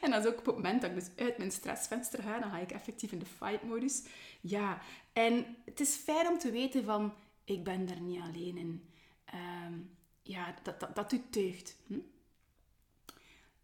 en 0.00 0.10
dat 0.10 0.24
is 0.24 0.30
ook 0.30 0.38
op 0.38 0.46
het 0.46 0.54
moment 0.54 0.80
dat 0.80 0.90
ik 0.90 0.96
dus 0.96 1.16
uit 1.16 1.38
mijn 1.38 1.50
stressvenster 1.50 2.22
ga, 2.22 2.38
dan 2.38 2.50
ga 2.50 2.58
ik 2.58 2.70
effectief 2.70 3.12
in 3.12 3.18
de 3.18 3.26
fight-modus. 3.26 4.04
Ja, 4.40 4.80
en 5.12 5.56
het 5.64 5.80
is 5.80 5.94
fijn 5.94 6.28
om 6.28 6.38
te 6.38 6.50
weten 6.50 6.84
van, 6.84 7.14
ik 7.44 7.64
ben 7.64 7.86
daar 7.86 8.00
niet 8.00 8.20
alleen 8.20 8.56
in. 8.56 8.88
Ehm, 9.24 9.78
ja, 10.22 10.54
dat, 10.62 10.80
dat, 10.80 10.94
dat 10.94 11.10
doet 11.10 11.32
deugd. 11.32 11.76
Hm? 11.86 11.98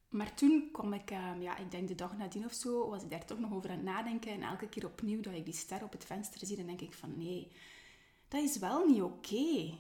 Maar 0.09 0.35
toen 0.35 0.69
kwam 0.73 0.93
ik, 0.93 1.11
um, 1.11 1.43
ja, 1.43 1.57
ik 1.57 1.71
denk 1.71 1.89
de 1.89 1.95
dag 1.95 2.17
nadien 2.17 2.45
of 2.45 2.53
zo, 2.53 2.89
was 2.89 3.03
ik 3.03 3.11
daar 3.11 3.25
toch 3.25 3.39
nog 3.39 3.53
over 3.53 3.71
aan 3.71 3.77
het 3.77 3.85
nadenken. 3.85 4.33
En 4.33 4.43
elke 4.43 4.69
keer 4.69 4.87
opnieuw 4.87 5.21
dat 5.21 5.35
ik 5.35 5.45
die 5.45 5.55
ster 5.55 5.83
op 5.83 5.93
het 5.93 6.05
venster 6.05 6.47
zie, 6.47 6.57
dan 6.57 6.67
denk 6.67 6.81
ik 6.81 6.95
van, 6.95 7.15
nee, 7.17 7.53
dat 8.29 8.43
is 8.43 8.59
wel 8.59 8.87
niet 8.87 9.03
oké 9.03 9.79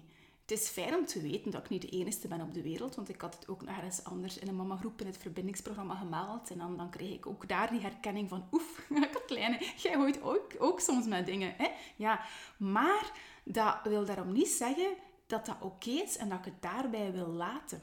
het 0.48 0.60
is 0.60 0.68
fijn 0.68 0.94
om 0.94 1.06
te 1.06 1.20
weten 1.20 1.50
dat 1.50 1.64
ik 1.64 1.68
niet 1.68 1.82
de 1.82 1.88
enige 1.88 2.28
ben 2.28 2.40
op 2.40 2.54
de 2.54 2.62
wereld, 2.62 2.94
want 2.94 3.08
ik 3.08 3.20
had 3.20 3.34
het 3.34 3.48
ook 3.48 3.62
nog 3.62 3.82
eens 3.82 4.04
anders 4.04 4.38
in 4.38 4.48
een 4.48 4.56
mamagroep 4.56 5.00
in 5.00 5.06
het 5.06 5.16
verbindingsprogramma 5.16 5.94
gemeld. 5.94 6.50
En 6.50 6.58
dan, 6.58 6.76
dan 6.76 6.90
kreeg 6.90 7.14
ik 7.14 7.26
ook 7.26 7.48
daar 7.48 7.70
die 7.70 7.80
herkenning 7.80 8.28
van, 8.28 8.48
oef, 8.52 8.88
kleine, 9.26 9.58
jij 9.76 9.96
hoort 9.96 10.22
ook, 10.22 10.46
ook 10.58 10.80
soms 10.80 11.06
met 11.06 11.26
dingen. 11.26 11.54
Hè? 11.56 11.68
Ja, 11.96 12.20
maar 12.58 13.12
dat 13.44 13.76
wil 13.84 14.04
daarom 14.04 14.32
niet 14.32 14.48
zeggen 14.48 14.94
dat 15.26 15.46
dat 15.46 15.56
oké 15.60 15.90
is 15.90 16.16
en 16.16 16.28
dat 16.28 16.38
ik 16.38 16.44
het 16.44 16.62
daarbij 16.62 17.12
wil 17.12 17.28
laten. 17.28 17.82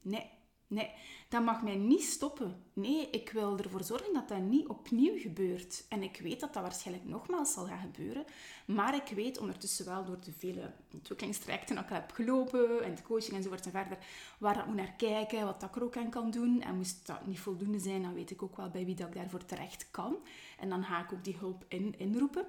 Nee, 0.00 0.30
Nee, 0.68 0.90
dat 1.28 1.44
mag 1.44 1.62
mij 1.62 1.76
niet 1.76 2.02
stoppen. 2.02 2.62
Nee, 2.72 3.10
ik 3.10 3.30
wil 3.30 3.58
ervoor 3.58 3.84
zorgen 3.84 4.14
dat 4.14 4.28
dat 4.28 4.40
niet 4.40 4.66
opnieuw 4.66 5.18
gebeurt. 5.18 5.84
En 5.88 6.02
ik 6.02 6.20
weet 6.22 6.40
dat 6.40 6.54
dat 6.54 6.62
waarschijnlijk 6.62 7.08
nogmaals 7.08 7.52
zal 7.52 7.66
gaan 7.66 7.90
gebeuren. 7.92 8.24
Maar 8.66 8.94
ik 8.94 9.08
weet 9.14 9.38
ondertussen 9.38 9.84
wel 9.84 10.04
door 10.04 10.20
de 10.20 10.32
vele 10.32 10.72
ontwikkelingstrajecten 10.92 11.74
dat 11.74 11.84
ik 11.84 11.90
heb 11.90 12.10
gelopen 12.10 12.82
en 12.82 12.94
de 12.94 13.02
coaching 13.02 13.36
enzovoort 13.36 13.64
en 13.64 13.70
verder, 13.70 13.98
waar 14.38 14.54
dat 14.54 14.66
moet 14.66 14.76
naar 14.76 14.94
kijken, 14.96 15.44
wat 15.44 15.60
dat 15.60 15.68
ik 15.68 15.76
er 15.76 15.84
ook 15.84 15.96
aan 15.96 16.10
kan 16.10 16.30
doen. 16.30 16.62
En 16.62 16.76
moest 16.76 17.06
dat 17.06 17.26
niet 17.26 17.40
voldoende 17.40 17.78
zijn, 17.78 18.02
dan 18.02 18.14
weet 18.14 18.30
ik 18.30 18.42
ook 18.42 18.56
wel 18.56 18.70
bij 18.70 18.84
wie 18.84 18.94
dat 18.94 19.08
ik 19.08 19.14
daarvoor 19.14 19.44
terecht 19.44 19.90
kan. 19.90 20.16
En 20.58 20.68
dan 20.68 20.84
ga 20.84 21.04
ik 21.04 21.12
ook 21.12 21.24
die 21.24 21.36
hulp 21.36 21.64
in, 21.68 21.98
inroepen. 21.98 22.46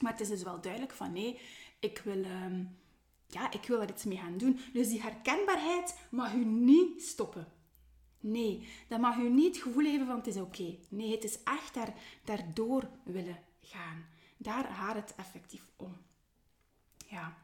Maar 0.00 0.12
het 0.12 0.20
is 0.20 0.28
dus 0.28 0.42
wel 0.42 0.60
duidelijk 0.60 0.92
van 0.92 1.12
nee, 1.12 1.40
ik 1.80 2.00
wil... 2.04 2.24
Ehm, 2.24 2.64
ja, 3.28 3.52
ik 3.52 3.66
wil 3.66 3.82
er 3.82 3.90
iets 3.90 4.04
mee 4.04 4.18
gaan 4.18 4.38
doen. 4.38 4.60
Dus 4.72 4.88
die 4.88 5.02
herkenbaarheid 5.02 5.98
mag 6.10 6.34
u 6.34 6.44
niet 6.44 7.02
stoppen. 7.02 7.52
Nee, 8.20 8.68
dat 8.88 9.00
mag 9.00 9.16
u 9.16 9.28
niet 9.28 9.54
het 9.54 9.64
gevoel 9.64 9.84
geven 9.84 10.06
van 10.06 10.16
het 10.16 10.26
is 10.26 10.36
oké. 10.36 10.78
Nee, 10.88 11.10
het 11.10 11.24
is 11.24 11.42
echt 11.42 11.74
daar, 11.74 11.94
daardoor 12.24 12.88
willen 13.04 13.38
gaan. 13.60 14.06
Daar 14.36 14.64
gaat 14.64 14.94
het 14.94 15.14
effectief 15.16 15.68
om. 15.76 15.96
Ja. 17.08 17.38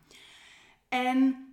En 0.89 1.49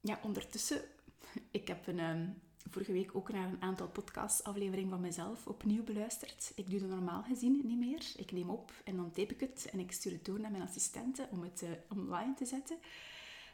ja, 0.00 0.18
ondertussen, 0.22 0.80
ik 1.50 1.68
heb 1.68 1.86
een, 1.86 1.98
um, 1.98 2.40
vorige 2.70 2.92
week 2.92 3.14
ook 3.14 3.32
naar 3.32 3.48
een 3.48 3.62
aantal 3.62 3.88
podcastafleveringen 3.88 4.90
van 4.90 5.00
mezelf 5.00 5.46
opnieuw 5.46 5.82
beluisterd. 5.82 6.52
Ik 6.54 6.70
doe 6.70 6.80
dat 6.80 6.88
normaal 6.88 7.22
gezien 7.22 7.60
niet 7.64 7.78
meer. 7.78 8.12
Ik 8.16 8.32
neem 8.32 8.50
op 8.50 8.72
en 8.84 8.96
dan 8.96 9.10
tape 9.10 9.34
ik 9.34 9.40
het 9.40 9.68
en 9.72 9.78
ik 9.78 9.92
stuur 9.92 10.12
het 10.12 10.24
door 10.24 10.40
naar 10.40 10.50
mijn 10.50 10.62
assistenten 10.62 11.28
om 11.30 11.42
het 11.42 11.62
uh, 11.62 11.70
online 11.88 12.34
te 12.34 12.44
zetten. 12.44 12.76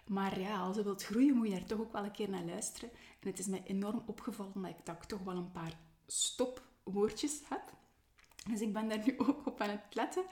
Maar 0.06 0.40
ja, 0.40 0.61
als 0.61 0.76
je 0.76 0.82
wilt 0.82 1.04
groeien, 1.04 1.37
moet 1.37 1.47
je 1.47 1.52
daar 1.52 1.64
toch 1.64 1.80
ook 1.80 1.92
wel 1.92 2.04
een 2.04 2.12
keer 2.12 2.30
naar 2.30 2.44
luisteren. 2.44 2.90
En 3.21 3.28
het 3.28 3.38
is 3.38 3.47
mij 3.47 3.62
enorm 3.64 4.02
opgevallen 4.06 4.62
dat 4.62 4.71
ik, 4.71 4.76
dat 4.85 5.09
toch 5.09 5.23
wel 5.25 5.37
een 5.37 5.52
paar 5.52 5.78
stopwoordjes 6.06 7.40
heb. 7.49 7.62
Dus 8.50 8.61
ik 8.61 8.73
ben 8.73 8.88
daar 8.88 9.02
nu 9.04 9.14
ook 9.26 9.47
op 9.47 9.61
aan 9.61 9.71
het 9.71 9.80
letten. 9.90 10.23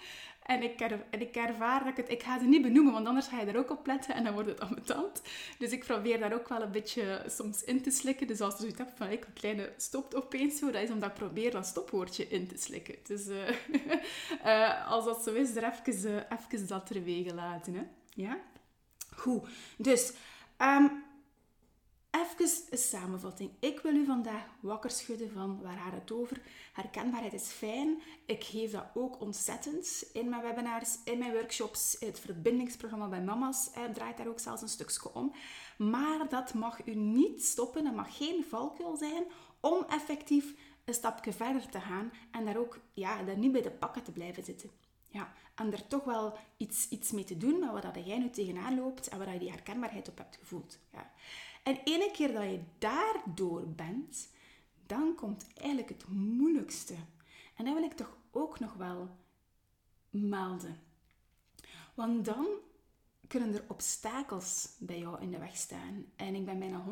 En 0.43 0.62
ik, 0.62 0.81
en 0.81 1.21
ik 1.21 1.37
ervaar 1.37 1.79
dat 1.79 1.89
ik 1.89 1.97
het... 1.97 2.11
Ik 2.11 2.23
ga 2.23 2.39
ze 2.39 2.45
niet 2.45 2.62
benoemen, 2.62 2.93
want 2.93 3.07
anders 3.07 3.27
ga 3.27 3.41
je 3.41 3.47
er 3.47 3.57
ook 3.57 3.71
op 3.71 3.87
letten 3.87 4.15
en 4.15 4.25
dan 4.25 4.33
wordt 4.33 4.49
het 4.49 4.61
ambetant. 4.69 5.23
Dus 5.59 5.71
ik 5.71 5.85
probeer 5.85 6.19
daar 6.19 6.35
ook 6.35 6.49
wel 6.49 6.62
een 6.62 6.71
beetje 6.71 7.25
soms 7.27 7.65
in 7.65 7.83
te 7.83 7.91
slikken. 7.91 8.27
Dus 8.27 8.41
als 8.41 8.55
je 8.55 8.61
zoiets 8.61 8.79
hebt 8.79 8.97
van, 8.97 9.09
ik 9.09 9.25
een 9.25 9.33
kleine 9.33 9.73
stopt 9.77 10.15
opeens 10.15 10.59
zo, 10.59 10.71
dat 10.71 10.83
is 10.83 10.91
omdat 10.91 11.09
ik 11.09 11.15
probeer 11.15 11.50
dat 11.50 11.67
stopwoordje 11.67 12.29
in 12.29 12.47
te 12.47 12.59
slikken. 12.59 12.95
Dus 13.03 13.27
uh, 13.27 13.49
uh, 14.45 14.91
als 14.93 15.05
dat 15.05 15.23
zo 15.23 15.33
is, 15.33 15.57
er 15.57 15.65
even, 15.65 16.11
uh, 16.11 16.23
even 16.39 16.67
dat 16.67 16.91
er 16.91 17.35
laten. 17.35 17.75
Hè? 17.75 17.83
Ja? 18.15 18.39
Goed, 19.17 19.49
dus 19.76 20.12
um, 20.59 21.02
even 22.11 22.67
een 22.71 22.79
samenvatting. 22.79 23.50
Ik 23.61 23.81
wil 23.81 23.95
u 23.95 24.05
vandaag 24.05 24.45
wakker 24.61 24.90
schudden 24.90 25.31
van 25.33 25.61
waar 25.62 25.79
gaat 25.79 25.93
het 25.93 26.12
over. 26.12 26.40
Herkenbaarheid 26.73 27.33
is 27.33 27.49
fijn. 27.49 28.02
Ik 28.26 28.45
geef 28.45 28.71
dat 28.71 28.85
ook 28.95 29.21
ontzettend 29.21 30.05
in 30.12 30.29
mijn 30.29 30.43
webinars, 30.43 30.99
in 31.05 31.19
mijn 31.19 31.33
workshops. 31.33 31.97
Het 32.00 32.21
verbindingsprogramma 32.21 33.09
bij 33.09 33.23
mama's 33.23 33.71
eh, 33.75 33.85
draait 33.85 34.17
daar 34.17 34.29
ook 34.29 34.40
zelfs 34.40 34.62
een 34.62 34.69
stukje 34.69 35.14
om. 35.14 35.33
Maar 35.79 36.29
dat 36.29 36.55
mag 36.55 36.87
u 36.87 36.95
niet 36.95 37.45
stoppen. 37.45 37.85
Dat 37.85 37.95
mag 37.95 38.17
geen 38.17 38.45
valkuil 38.45 38.97
zijn 38.97 39.25
om 39.61 39.85
effectief 39.88 40.55
een 40.85 40.95
stapje 40.95 41.33
verder 41.33 41.69
te 41.69 41.81
gaan 41.81 42.12
en 42.31 42.45
daar 42.45 42.57
ook 42.57 42.79
ja, 42.93 43.23
daar 43.23 43.38
niet 43.38 43.52
bij 43.52 43.62
de 43.62 43.71
pakken 43.71 44.02
te 44.02 44.12
blijven 44.12 44.45
zitten. 44.45 44.71
Ja, 45.09 45.33
en 45.61 45.73
er 45.73 45.87
toch 45.87 46.05
wel 46.05 46.38
iets, 46.57 46.88
iets 46.88 47.11
mee 47.11 47.25
te 47.25 47.37
doen 47.37 47.59
met 47.59 47.71
wat 47.71 47.83
dat 47.83 48.07
jij 48.07 48.19
nu 48.19 48.31
tegenaan 48.31 48.75
loopt 48.75 49.09
en 49.09 49.19
waar 49.19 49.33
je 49.33 49.38
die 49.38 49.50
herkenbaarheid 49.50 50.09
op 50.09 50.19
hebt 50.19 50.37
gevoeld. 50.37 50.79
Ja. 50.93 51.12
En 51.62 51.81
ene 51.85 52.11
keer 52.11 52.33
dat 52.33 52.43
je 52.43 52.61
daardoor 52.79 53.69
bent, 53.69 54.29
dan 54.87 55.14
komt 55.14 55.47
eigenlijk 55.55 55.88
het 55.88 56.09
moeilijkste. 56.09 56.95
En 57.57 57.64
dat 57.64 57.75
wil 57.75 57.83
ik 57.83 57.93
toch 57.93 58.17
ook 58.31 58.59
nog 58.59 58.75
wel 58.75 59.09
melden. 60.11 60.81
Want 61.95 62.25
dan 62.25 62.47
kunnen 63.26 63.55
er 63.55 63.64
obstakels 63.69 64.69
bij 64.79 64.99
jou 64.99 65.21
in 65.21 65.31
de 65.31 65.38
weg 65.38 65.57
staan. 65.57 66.05
En 66.17 66.35
ik 66.35 66.45
ben 66.45 66.59
bijna 66.59 66.85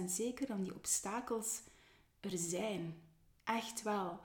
100% 0.00 0.04
zeker 0.04 0.46
dat 0.46 0.58
die 0.58 0.74
obstakels 0.74 1.62
er 2.20 2.38
zijn. 2.38 3.02
Echt 3.44 3.82
wel. 3.82 4.20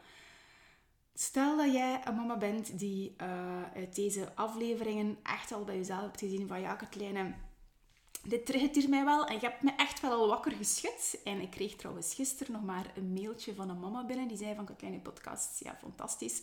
Stel 1.16 1.58
dat 1.58 1.74
jij 1.74 2.02
een 2.04 2.16
mama 2.16 2.38
bent 2.38 2.80
die 2.80 3.16
uh, 3.22 3.62
uit 3.76 3.96
deze 3.96 4.36
afleveringen 4.36 5.18
echt 5.24 5.52
al 5.52 5.64
bij 5.64 5.76
jezelf 5.76 6.02
hebt 6.02 6.20
gezien 6.20 6.48
van 6.48 6.62
ja, 6.62 6.76
Katlijne, 6.76 7.34
dit 8.24 8.46
triggert 8.46 8.76
hier 8.76 8.90
mij 8.90 9.06
wel 9.06 9.26
en 9.26 9.34
je 9.34 9.40
hebt 9.40 9.62
me 9.62 9.72
echt 9.78 10.00
wel 10.00 10.12
al 10.12 10.28
wakker 10.28 10.52
geschud. 10.52 11.20
En 11.24 11.42
ik 11.42 11.50
kreeg 11.50 11.76
trouwens 11.76 12.14
gisteren 12.14 12.54
nog 12.54 12.64
maar 12.64 12.92
een 12.96 13.14
mailtje 13.14 13.56
van 13.56 13.70
een 13.70 13.80
mama 13.80 14.06
binnen 14.06 14.28
die 14.28 14.38
zei 14.38 14.56
van 14.56 14.66
Katlijne 14.66 15.00
podcast, 15.00 15.60
ja 15.64 15.78
fantastisch. 15.82 16.42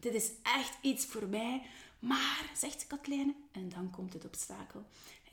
Dit 0.00 0.14
is 0.14 0.30
echt 0.42 0.78
iets 0.80 1.06
voor 1.06 1.26
mij. 1.26 1.62
Maar, 1.98 2.50
zegt 2.54 2.86
Katlijne, 2.86 3.34
en 3.52 3.68
dan 3.68 3.90
komt 3.90 4.12
het 4.12 4.24
obstakel. 4.24 4.84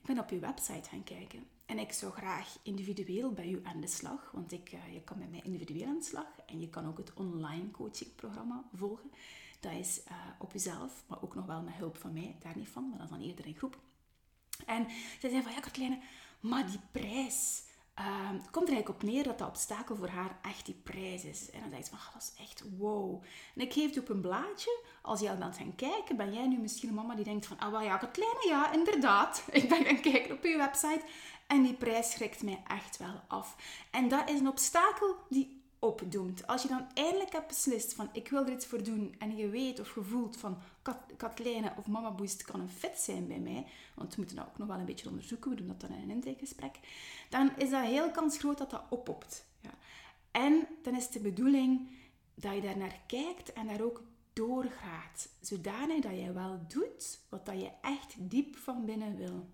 Ben 0.06 0.20
op 0.20 0.30
je 0.30 0.40
website 0.40 0.90
gaan 0.90 1.04
kijken 1.04 1.48
en 1.66 1.80
ik 1.80 1.92
zou 1.92 2.12
graag 2.12 2.58
individueel 2.64 3.32
bij 3.32 3.50
u 3.50 3.60
aan 3.64 3.82
de 3.82 3.88
slag, 3.88 4.32
want 4.32 4.52
ik, 4.52 4.72
uh, 4.74 4.94
je 4.94 5.02
kan 5.02 5.18
met 5.18 5.32
mij 5.32 5.42
individueel 5.44 5.88
aan 5.88 5.98
de 5.98 6.04
slag 6.04 6.28
en 6.46 6.60
je 6.60 6.70
kan 6.70 6.88
ook 6.88 6.98
het 6.98 7.14
online 7.14 7.72
coachingprogramma 7.72 8.64
volgen. 8.74 9.12
Dat 9.60 9.72
is 9.72 10.02
uh, 10.08 10.16
op 10.40 10.52
jezelf, 10.52 11.04
maar 11.08 11.24
ook 11.24 11.36
nog 11.36 11.46
wel 11.46 11.62
met 11.62 11.74
hulp 11.74 11.98
van 11.98 12.14
mij, 12.14 12.36
daar 12.40 12.58
niet 12.58 12.68
van, 12.68 12.90
maar 12.90 12.98
dat 12.98 13.08
is 13.08 13.18
dan 13.18 13.28
eerder 13.28 13.46
in 13.46 13.56
groep. 13.56 13.80
En 14.66 14.88
zij 15.20 15.30
zei 15.30 15.44
van, 15.44 15.52
ja 15.52 15.60
Katlijne, 15.60 16.00
maar 16.40 16.68
die 16.68 16.80
prijs, 16.92 17.64
uh, 18.00 18.30
komt 18.52 18.68
er 18.68 18.74
eigenlijk 18.74 18.90
op 18.90 19.04
neer 19.04 19.24
dat 19.24 19.38
dat 19.38 19.48
obstakel 19.48 19.96
voor 19.96 20.08
haar 20.08 20.40
echt 20.42 20.66
die 20.66 20.80
prijs 20.84 21.24
is. 21.24 21.50
En 21.50 21.60
dan 21.60 21.70
zei 21.70 21.84
ze 21.84 21.90
van, 21.90 22.00
dat 22.14 22.22
is 22.22 22.44
echt 22.44 22.64
wow. 22.78 23.24
En 23.56 23.62
ik 23.62 23.74
geef 23.74 23.90
het 23.90 24.00
op 24.00 24.10
een 24.10 24.22
blaadje. 24.22 24.80
Als 25.02 25.20
je 25.20 25.30
al 25.30 25.38
bent 25.38 25.58
gaan 25.58 25.76
kijken, 25.76 26.18
ben 26.18 26.34
jij 26.34 26.48
nu 26.48 26.58
misschien 26.58 26.90
een 26.90 26.96
mama 26.96 27.16
die 27.16 27.24
denkt 27.24 27.46
van, 27.46 27.60
ah 27.60 27.72
wel 27.72 27.82
ja, 27.82 27.98
Katlijne, 27.98 28.48
ja, 28.48 28.72
inderdaad. 28.72 29.44
Ik 29.52 29.70
ben 29.70 29.86
gaan 29.86 30.02
kijken 30.02 30.36
op 30.36 30.44
je 30.44 30.58
website 30.58 31.02
en 31.48 31.64
die 31.64 31.74
prijs 31.74 32.12
schrikt 32.12 32.44
mij 32.44 32.64
echt 32.68 32.98
wel 32.98 33.22
af. 33.28 33.56
En 33.92 34.08
dat 34.08 34.30
is 34.30 34.40
een 34.40 34.48
obstakel 34.48 35.16
die 35.30 35.64
opdoemt. 35.86 36.48
Als 36.48 36.62
je 36.62 36.68
dan 36.68 36.88
eindelijk 36.94 37.32
hebt 37.32 37.48
beslist 37.48 37.94
van 37.94 38.10
ik 38.12 38.30
wil 38.30 38.46
er 38.46 38.52
iets 38.52 38.66
voor 38.66 38.84
doen 38.84 39.16
en 39.20 39.38
je 39.38 39.50
weet 39.50 39.80
of 39.80 39.90
gevoelt 39.90 40.38
van 40.38 40.58
Katlijne 41.18 41.74
of 41.78 41.88
Mama 41.88 42.12
Boost 42.12 42.44
kan 42.44 42.60
een 42.60 42.70
fit 42.70 42.98
zijn 42.98 43.28
bij 43.28 43.40
mij, 43.40 43.66
want 43.96 44.10
we 44.10 44.16
moeten 44.18 44.36
dat 44.36 44.46
ook 44.48 44.58
nog 44.58 44.68
wel 44.68 44.78
een 44.78 44.86
beetje 44.86 45.10
onderzoeken, 45.10 45.50
we 45.50 45.56
doen 45.56 45.68
dat 45.68 45.82
dan 45.82 45.90
in 45.92 46.02
een 46.02 46.10
intakegesprek, 46.10 46.80
dan 47.30 47.52
is 47.58 47.70
dat 47.70 47.84
heel 47.84 48.12
kans 48.12 48.38
groot 48.38 48.58
dat 48.58 48.70
dat 48.70 48.84
oppopt. 48.90 49.46
Ja. 49.62 49.74
En 50.32 50.68
dan 50.82 50.96
is 50.96 51.10
de 51.10 51.20
bedoeling 51.20 51.90
dat 52.36 52.56
je 52.56 52.62
daar 52.62 52.78
naar 52.78 53.00
kijkt 53.08 53.54
en 53.54 53.68
daar 53.68 53.82
ook 53.82 54.04
doorgaat, 54.34 55.30
zodanig 55.42 56.02
dat 56.02 56.20
je 56.20 56.34
wel 56.34 56.60
doet 56.68 57.20
wat 57.30 57.46
dat 57.46 57.60
je 57.60 57.72
echt 57.82 58.16
diep 58.18 58.56
van 58.56 58.86
binnen 58.86 59.16
wil. 59.16 59.48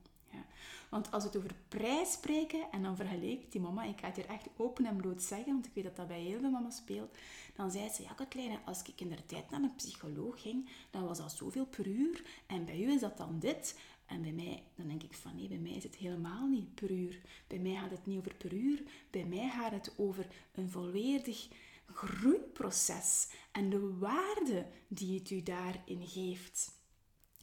Want 0.90 1.12
als 1.12 1.24
we 1.24 1.30
het 1.30 1.38
over 1.38 1.56
prijs 1.68 2.12
spreken, 2.12 2.72
en 2.72 2.84
dan 2.84 2.96
vergeleek 2.96 3.52
die 3.52 3.62
mama, 3.62 3.84
ik 3.84 4.00
ga 4.00 4.08
het 4.08 4.16
hier 4.16 4.26
echt 4.26 4.48
open 4.58 4.86
en 4.86 4.96
bloot 4.96 5.22
zeggen, 5.22 5.54
want 5.54 5.66
ik 5.66 5.74
weet 5.74 5.84
dat 5.84 5.96
dat 5.96 6.08
bij 6.08 6.22
heel 6.22 6.40
veel 6.40 6.50
mama's 6.50 6.76
speelt, 6.76 7.18
dan 7.56 7.72
zei 7.72 7.90
ze, 7.90 8.02
ja 8.02 8.14
Katlijne, 8.14 8.60
als 8.66 8.82
ik 8.82 9.02
in 9.02 9.10
de 9.10 9.26
tijd 9.26 9.50
naar 9.50 9.62
een 9.62 9.76
psycholoog 9.76 10.42
ging, 10.42 10.70
dan 10.90 11.06
was 11.08 11.18
dat 11.18 11.32
zoveel 11.32 11.66
per 11.66 11.88
uur, 11.88 12.24
en 12.46 12.66
bij 12.66 12.82
u 12.82 12.92
is 12.92 13.02
dat 13.02 13.18
dan 13.18 13.40
dit. 13.40 13.80
En 14.06 14.22
bij 14.22 14.32
mij, 14.32 14.64
dan 14.76 14.88
denk 14.88 15.04
ik 15.04 15.14
van 15.14 15.36
nee, 15.36 15.48
bij 15.48 15.58
mij 15.58 15.72
is 15.72 15.84
het 15.84 15.96
helemaal 15.96 16.48
niet 16.48 16.76
per 16.76 16.92
uur. 16.92 17.22
Bij 17.48 17.60
mij 17.60 17.76
gaat 17.76 17.92
het 17.92 18.06
niet 18.06 18.18
over 18.18 18.36
per 18.36 18.54
uur, 18.54 18.84
bij 19.10 19.26
mij 19.26 19.50
gaat 19.50 19.72
het 19.72 19.94
over 19.98 20.28
een 20.52 20.70
volledig 20.70 21.48
groeiproces 21.94 23.30
en 23.52 23.70
de 23.70 23.98
waarde 23.98 24.66
die 24.88 25.20
het 25.20 25.30
u 25.30 25.44
daarin 25.44 26.08
geeft. 26.08 26.80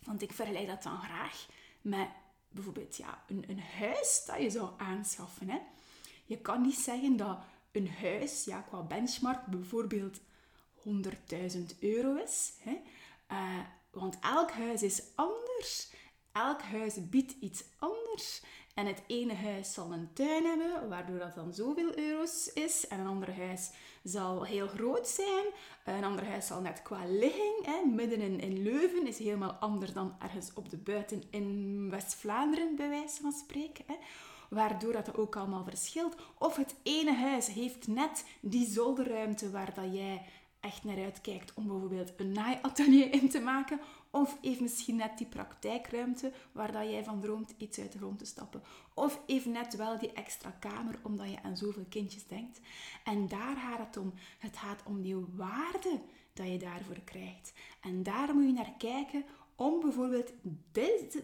Want 0.02 0.23
ik 0.23 0.33
vergelijk 0.33 0.66
dat 0.66 0.83
dan 0.83 1.00
graag 1.00 1.47
met 1.80 2.09
bijvoorbeeld 2.58 2.96
ja, 2.96 3.24
een, 3.28 3.44
een 3.48 3.60
huis 3.60 4.24
dat 4.26 4.42
je 4.42 4.50
zou 4.50 4.70
aanschaffen. 4.76 5.48
Hè. 5.48 5.58
Je 6.24 6.38
kan 6.38 6.62
niet 6.62 6.78
zeggen 6.78 7.16
dat 7.16 7.38
een 7.72 7.88
huis 7.88 8.44
ja, 8.44 8.60
qua 8.60 8.82
benchmark 8.82 9.46
bijvoorbeeld 9.46 10.20
100.000 10.84 11.78
euro 11.80 12.14
is. 12.14 12.52
Hè. 12.58 12.80
Uh, 13.30 13.58
want 13.90 14.18
elk 14.20 14.50
huis 14.50 14.82
is 14.82 15.02
anders. 15.14 15.92
Elk 16.32 16.62
huis 16.62 17.08
biedt 17.08 17.34
iets 17.40 17.64
anders. 17.78 18.42
En 18.78 18.87
het 18.87 19.02
ene 19.06 19.35
huis 19.35 19.73
zal 19.73 19.92
een 19.92 20.08
tuin 20.12 20.44
hebben, 20.44 20.88
waardoor 20.88 21.18
dat 21.18 21.35
dan 21.35 21.52
zoveel 21.52 21.99
euro's 21.99 22.50
is. 22.54 22.87
En 22.88 23.00
een 23.00 23.06
ander 23.06 23.37
huis 23.37 23.70
zal 24.02 24.44
heel 24.44 24.66
groot 24.68 25.08
zijn. 25.08 25.44
Een 25.85 26.04
ander 26.04 26.26
huis 26.26 26.47
zal 26.47 26.61
net 26.61 26.82
qua 26.82 27.04
ligging, 27.06 27.64
hè, 27.64 27.90
midden 27.90 28.20
in, 28.20 28.40
in 28.40 28.62
Leuven, 28.62 29.06
is 29.06 29.18
helemaal 29.18 29.52
anders 29.52 29.92
dan 29.92 30.14
ergens 30.18 30.50
op 30.54 30.70
de 30.70 30.76
buiten 30.76 31.23
in 31.30 31.90
West-Vlaanderen, 31.90 32.76
bij 32.76 32.88
wijze 32.88 33.20
van 33.20 33.32
spreken. 33.32 33.85
Hè 33.87 33.94
waardoor 34.49 34.92
dat 34.92 35.16
ook 35.16 35.37
allemaal 35.37 35.64
verschilt. 35.64 36.16
Of 36.38 36.56
het 36.56 36.75
ene 36.82 37.14
huis 37.14 37.47
heeft 37.47 37.87
net 37.87 38.25
die 38.40 38.66
zolderruimte 38.66 39.50
waar 39.50 39.75
dat 39.75 39.94
jij 39.94 40.23
echt 40.60 40.84
naar 40.84 41.04
uitkijkt 41.04 41.54
om 41.54 41.66
bijvoorbeeld 41.66 42.12
een 42.16 42.32
naaiatelier 42.32 43.12
in 43.12 43.28
te 43.28 43.40
maken. 43.40 43.80
Of 44.10 44.38
even 44.40 44.62
misschien 44.62 44.96
net 44.96 45.18
die 45.18 45.26
praktijkruimte 45.26 46.32
waar 46.52 46.72
dat 46.72 46.90
jij 46.90 47.04
van 47.04 47.20
droomt 47.20 47.54
iets 47.56 47.78
uit 47.78 47.92
de 47.92 47.98
grond 47.98 48.18
te 48.18 48.24
stappen. 48.24 48.62
Of 48.94 49.20
even 49.26 49.52
net 49.52 49.76
wel 49.76 49.98
die 49.98 50.12
extra 50.12 50.50
kamer 50.50 50.98
omdat 51.02 51.30
je 51.30 51.42
aan 51.42 51.56
zoveel 51.56 51.86
kindjes 51.88 52.26
denkt. 52.26 52.60
En 53.04 53.28
daar 53.28 53.56
gaat 53.56 53.86
het 53.86 53.96
om. 53.96 54.12
Het 54.38 54.56
gaat 54.56 54.82
om 54.84 55.02
die 55.02 55.16
waarde 55.34 56.00
dat 56.32 56.46
je 56.46 56.58
daarvoor 56.58 57.00
krijgt. 57.04 57.52
En 57.80 58.02
daar 58.02 58.34
moet 58.34 58.46
je 58.46 58.52
naar 58.52 58.74
kijken 58.78 59.24
om 59.54 59.80
bijvoorbeeld 59.80 60.32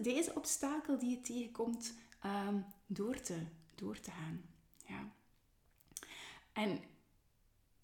deze, 0.02 0.32
obstakel 0.34 0.98
die 0.98 1.10
je 1.10 1.20
tegenkomt 1.20 1.94
Ehm, 2.24 2.60
door, 2.86 3.20
te, 3.20 3.36
door 3.74 4.00
te 4.00 4.10
gaan. 4.10 4.42
Ja. 4.86 5.12
En 6.52 6.80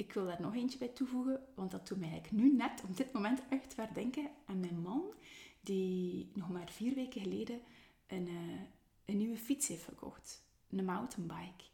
ik 0.01 0.13
wil 0.13 0.27
daar 0.27 0.41
nog 0.41 0.55
eentje 0.55 0.79
bij 0.79 0.89
toevoegen, 0.89 1.41
want 1.55 1.71
dat 1.71 1.89
doet 1.89 1.99
mij 1.99 2.11
eigenlijk 2.11 2.43
nu 2.43 2.57
net 2.57 2.83
op 2.89 2.97
dit 2.97 3.13
moment 3.13 3.43
echt 3.49 3.75
waar 3.75 3.95
denken 3.95 4.31
aan 4.47 4.61
mijn 4.61 4.81
man, 4.81 5.03
die 5.61 6.31
nog 6.35 6.51
maar 6.51 6.71
vier 6.71 6.95
weken 6.95 7.21
geleden 7.21 7.61
een, 8.07 8.29
uh, 8.29 8.61
een 9.05 9.17
nieuwe 9.17 9.37
fiets 9.37 9.69
heeft 9.69 9.85
gekocht. 9.85 10.43
Een 10.71 10.85
mountainbike. 10.85 11.65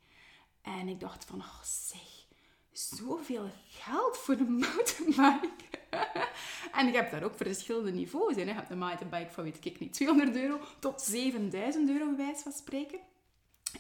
En 0.62 0.88
ik 0.88 1.00
dacht 1.00 1.25
van, 1.25 1.38
oh 1.38 1.62
zeg, 1.62 2.26
zoveel 2.73 3.50
geld 3.68 4.16
voor 4.16 4.35
een 4.35 4.59
mountainbike. 4.66 5.78
en 6.78 6.87
je 6.87 6.92
hebt 6.92 7.11
daar 7.11 7.23
ook 7.23 7.37
verschillende 7.37 7.92
niveaus 7.92 8.37
in. 8.37 8.47
Je 8.47 8.52
hebt 8.52 8.71
een 8.71 8.78
mountainbike 8.78 9.33
van, 9.33 9.45
weet 9.45 9.64
ik 9.64 9.78
niet, 9.78 9.92
200 9.92 10.37
euro 10.37 10.61
tot 10.78 11.02
7000 11.02 11.88
euro, 11.88 12.06
bij 12.06 12.16
wijze 12.16 12.42
van 12.42 12.52
spreken. 12.52 12.99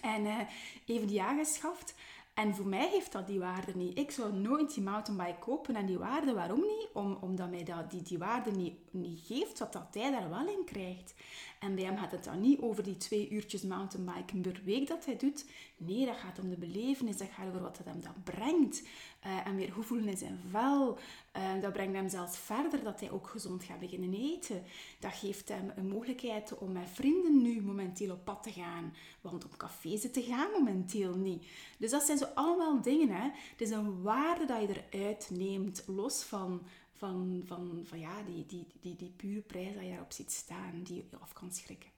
En 0.00 0.24
uh, 0.24 0.40
even 0.86 1.06
die 1.06 1.22
aangeschaft. 1.22 1.94
En 2.36 2.54
voor 2.54 2.66
mij 2.66 2.88
heeft 2.88 3.12
dat 3.12 3.26
die 3.26 3.38
waarde 3.38 3.72
niet. 3.76 3.98
Ik 3.98 4.10
zou 4.10 4.32
nooit 4.32 4.74
die 4.74 4.82
mountainbike 4.82 5.38
kopen. 5.38 5.76
En 5.76 5.86
die 5.86 5.98
waarde, 5.98 6.32
waarom 6.32 6.60
niet? 6.60 6.88
Om, 6.92 7.18
omdat 7.20 7.50
mij 7.50 7.64
dat, 7.64 7.90
die, 7.90 8.02
die 8.02 8.18
waarde 8.18 8.50
niet, 8.50 8.74
niet 8.90 9.20
geeft, 9.26 9.58
wat 9.58 9.72
dat 9.72 9.86
hij 9.92 10.10
daar 10.10 10.30
wel 10.30 10.48
in 10.48 10.64
krijgt. 10.64 11.14
En 11.58 11.74
bij 11.74 11.84
hem 11.84 11.96
gaat 11.96 12.10
het 12.10 12.24
dan 12.24 12.40
niet 12.40 12.60
over 12.60 12.82
die 12.82 12.96
twee 12.96 13.28
uurtjes 13.28 13.62
mountainbiken 13.62 14.40
per 14.40 14.60
week 14.64 14.86
dat 14.86 15.04
hij 15.04 15.16
doet. 15.16 15.44
Nee, 15.78 16.06
dat 16.06 16.16
gaat 16.16 16.38
om 16.38 16.48
de 16.48 16.56
belevenis, 16.56 17.16
dat 17.16 17.28
gaat 17.28 17.46
over 17.48 17.60
wat 17.60 17.78
het 17.78 17.86
hem 17.86 18.00
dan 18.00 18.22
brengt. 18.24 18.82
Uh, 19.26 19.46
en 19.46 19.56
weer 19.56 19.70
hoe 19.70 19.84
voelen 19.84 20.08
in 20.08 20.16
zijn 20.16 20.38
vel. 20.50 20.98
Uh, 21.36 21.62
dat 21.62 21.72
brengt 21.72 21.94
hem 21.94 22.08
zelfs 22.08 22.38
verder, 22.38 22.82
dat 22.82 23.00
hij 23.00 23.10
ook 23.10 23.28
gezond 23.28 23.64
gaat 23.64 23.80
beginnen 23.80 24.14
eten. 24.14 24.62
Dat 24.98 25.14
geeft 25.14 25.48
hem 25.48 25.72
een 25.76 25.88
mogelijkheid 25.88 26.58
om 26.58 26.72
met 26.72 26.88
vrienden 26.92 27.42
nu 27.42 27.62
momenteel 27.62 28.12
op 28.12 28.24
pad 28.24 28.42
te 28.42 28.52
gaan. 28.52 28.94
Want 29.20 29.44
op 29.44 29.56
café 29.56 29.98
te 29.98 30.22
gaan 30.22 30.50
momenteel 30.50 31.16
niet. 31.16 31.46
Dus 31.78 31.90
dat 31.90 32.02
zijn 32.02 32.18
zo 32.18 32.26
allemaal 32.34 32.80
dingen. 32.80 33.08
Hè. 33.08 33.30
Het 33.50 33.60
is 33.60 33.70
een 33.70 34.02
waarde 34.02 34.44
dat 34.44 34.60
je 34.60 34.82
eruit 34.90 35.30
neemt, 35.32 35.82
los 35.86 36.22
van 36.22 36.62
van, 36.96 37.42
van, 37.46 37.80
van 37.84 37.98
ja, 37.98 38.22
die, 38.22 38.46
die, 38.46 38.66
die, 38.80 38.96
die 38.96 39.12
pure 39.16 39.40
prijs 39.40 39.74
dat 39.74 39.82
je 39.82 39.90
erop 39.90 40.12
ziet 40.12 40.32
staan, 40.32 40.82
die 40.82 40.96
je 40.96 41.18
af 41.18 41.32
kan 41.32 41.52
schrikken. 41.52 41.95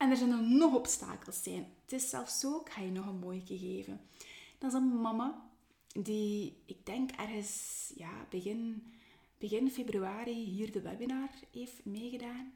En 0.00 0.10
er 0.10 0.20
er 0.20 0.42
nog 0.42 0.74
obstakels 0.74 1.42
zijn. 1.42 1.66
Het 1.82 1.92
is 1.92 2.10
zelfs 2.10 2.40
zo, 2.40 2.60
ik 2.60 2.72
ga 2.72 2.80
je 2.80 2.90
nog 2.90 3.06
een 3.06 3.18
mooie 3.18 3.42
geven. 3.46 4.00
Dat 4.58 4.72
is 4.72 4.76
een 4.78 5.00
mama 5.00 5.50
die, 5.92 6.56
ik 6.66 6.86
denk 6.86 7.10
ergens 7.10 7.92
ja, 7.96 8.26
begin, 8.30 8.92
begin 9.38 9.70
februari 9.70 10.44
hier 10.44 10.72
de 10.72 10.80
webinar 10.80 11.28
heeft 11.52 11.84
meegedaan. 11.84 12.52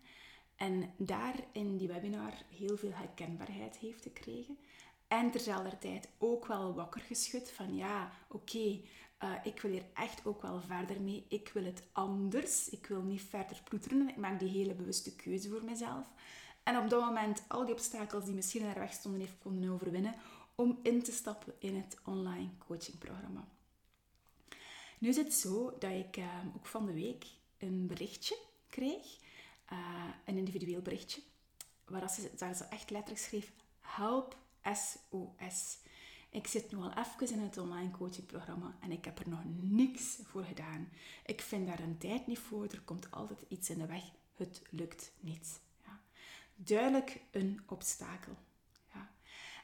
En 0.56 0.92
daar 0.96 1.34
in 1.52 1.76
die 1.76 1.88
webinar 1.88 2.32
heel 2.58 2.76
veel 2.76 2.92
herkenbaarheid 2.92 3.76
heeft 3.76 4.02
gekregen. 4.02 4.58
En 5.08 5.30
terzelfde 5.30 5.78
tijd 5.78 6.08
ook 6.18 6.46
wel 6.46 6.74
wakker 6.74 7.00
geschud 7.00 7.50
van 7.50 7.76
ja, 7.76 8.12
oké, 8.28 8.80
eh, 9.18 9.32
ik 9.44 9.60
wil 9.60 9.70
hier 9.70 9.86
echt 9.94 10.26
ook 10.26 10.42
wel 10.42 10.60
verder 10.60 11.00
mee. 11.00 11.24
Ik 11.28 11.50
wil 11.54 11.64
het 11.64 11.82
anders. 11.92 12.68
Ik 12.68 12.86
wil 12.86 13.02
niet 13.02 13.22
verder 13.22 13.60
ploeteren. 13.64 14.08
Ik 14.08 14.16
maak 14.16 14.38
die 14.38 14.48
hele 14.48 14.74
bewuste 14.74 15.16
keuze 15.16 15.48
voor 15.48 15.64
mezelf. 15.64 16.06
En 16.64 16.78
op 16.78 16.90
dat 16.90 17.04
moment 17.04 17.42
al 17.48 17.64
die 17.64 17.74
obstakels 17.74 18.24
die 18.24 18.34
misschien 18.34 18.60
in 18.60 18.66
haar 18.66 18.78
weg 18.78 18.92
stonden, 18.92 19.20
heeft 19.20 19.38
konden 19.38 19.70
overwinnen 19.70 20.14
om 20.54 20.78
in 20.82 21.02
te 21.02 21.12
stappen 21.12 21.54
in 21.58 21.76
het 21.76 21.98
online 22.04 22.50
coachingprogramma. 22.58 23.48
Nu 24.98 25.08
is 25.08 25.16
het 25.16 25.34
zo 25.34 25.76
dat 25.78 25.90
ik 25.90 26.16
uh, 26.16 26.26
ook 26.56 26.66
van 26.66 26.86
de 26.86 26.92
week 26.92 27.26
een 27.58 27.86
berichtje 27.86 28.38
kreeg, 28.68 29.18
uh, 29.72 29.78
een 30.24 30.36
individueel 30.36 30.82
berichtje, 30.82 31.20
waar 31.84 32.10
ze, 32.10 32.30
ze 32.36 32.64
echt 32.64 32.90
letterlijk 32.90 33.24
schreef: 33.24 33.52
Help 33.80 34.36
SOS. 34.62 35.78
Ik 36.30 36.46
zit 36.46 36.72
nu 36.72 36.78
al 36.78 36.92
even 36.92 37.36
in 37.36 37.42
het 37.42 37.58
online 37.58 37.90
coachingprogramma 37.90 38.76
en 38.80 38.90
ik 38.90 39.04
heb 39.04 39.18
er 39.18 39.28
nog 39.28 39.40
niks 39.60 40.18
voor 40.22 40.44
gedaan. 40.44 40.88
Ik 41.26 41.40
vind 41.40 41.66
daar 41.66 41.80
een 41.80 41.98
tijd 41.98 42.26
niet 42.26 42.38
voor, 42.38 42.64
er 42.64 42.80
komt 42.80 43.10
altijd 43.10 43.44
iets 43.48 43.70
in 43.70 43.78
de 43.78 43.86
weg. 43.86 44.04
Het 44.34 44.62
lukt 44.70 45.12
niet. 45.20 45.60
Duidelijk 46.54 47.20
een 47.30 47.60
obstakel. 47.66 48.36
Ja. 48.94 49.10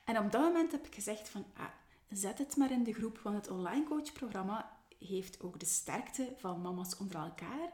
En 0.05 0.19
op 0.19 0.33
dat 0.33 0.43
moment 0.43 0.73
heb 0.73 0.87
ik 0.87 0.95
gezegd 0.95 1.29
van, 1.29 1.45
ah, 1.57 1.65
zet 2.09 2.39
het 2.39 2.57
maar 2.57 2.71
in 2.71 2.85
de 2.85 2.93
groep, 2.93 3.19
want 3.19 3.37
het 3.37 3.51
online 3.51 3.85
coachprogramma 3.85 4.79
heeft 4.99 5.41
ook 5.41 5.61
de 5.61 5.67
sterkte 5.67 6.35
van 6.37 6.63
mama's 6.63 6.97
onder 6.97 7.21
elkaar. 7.21 7.73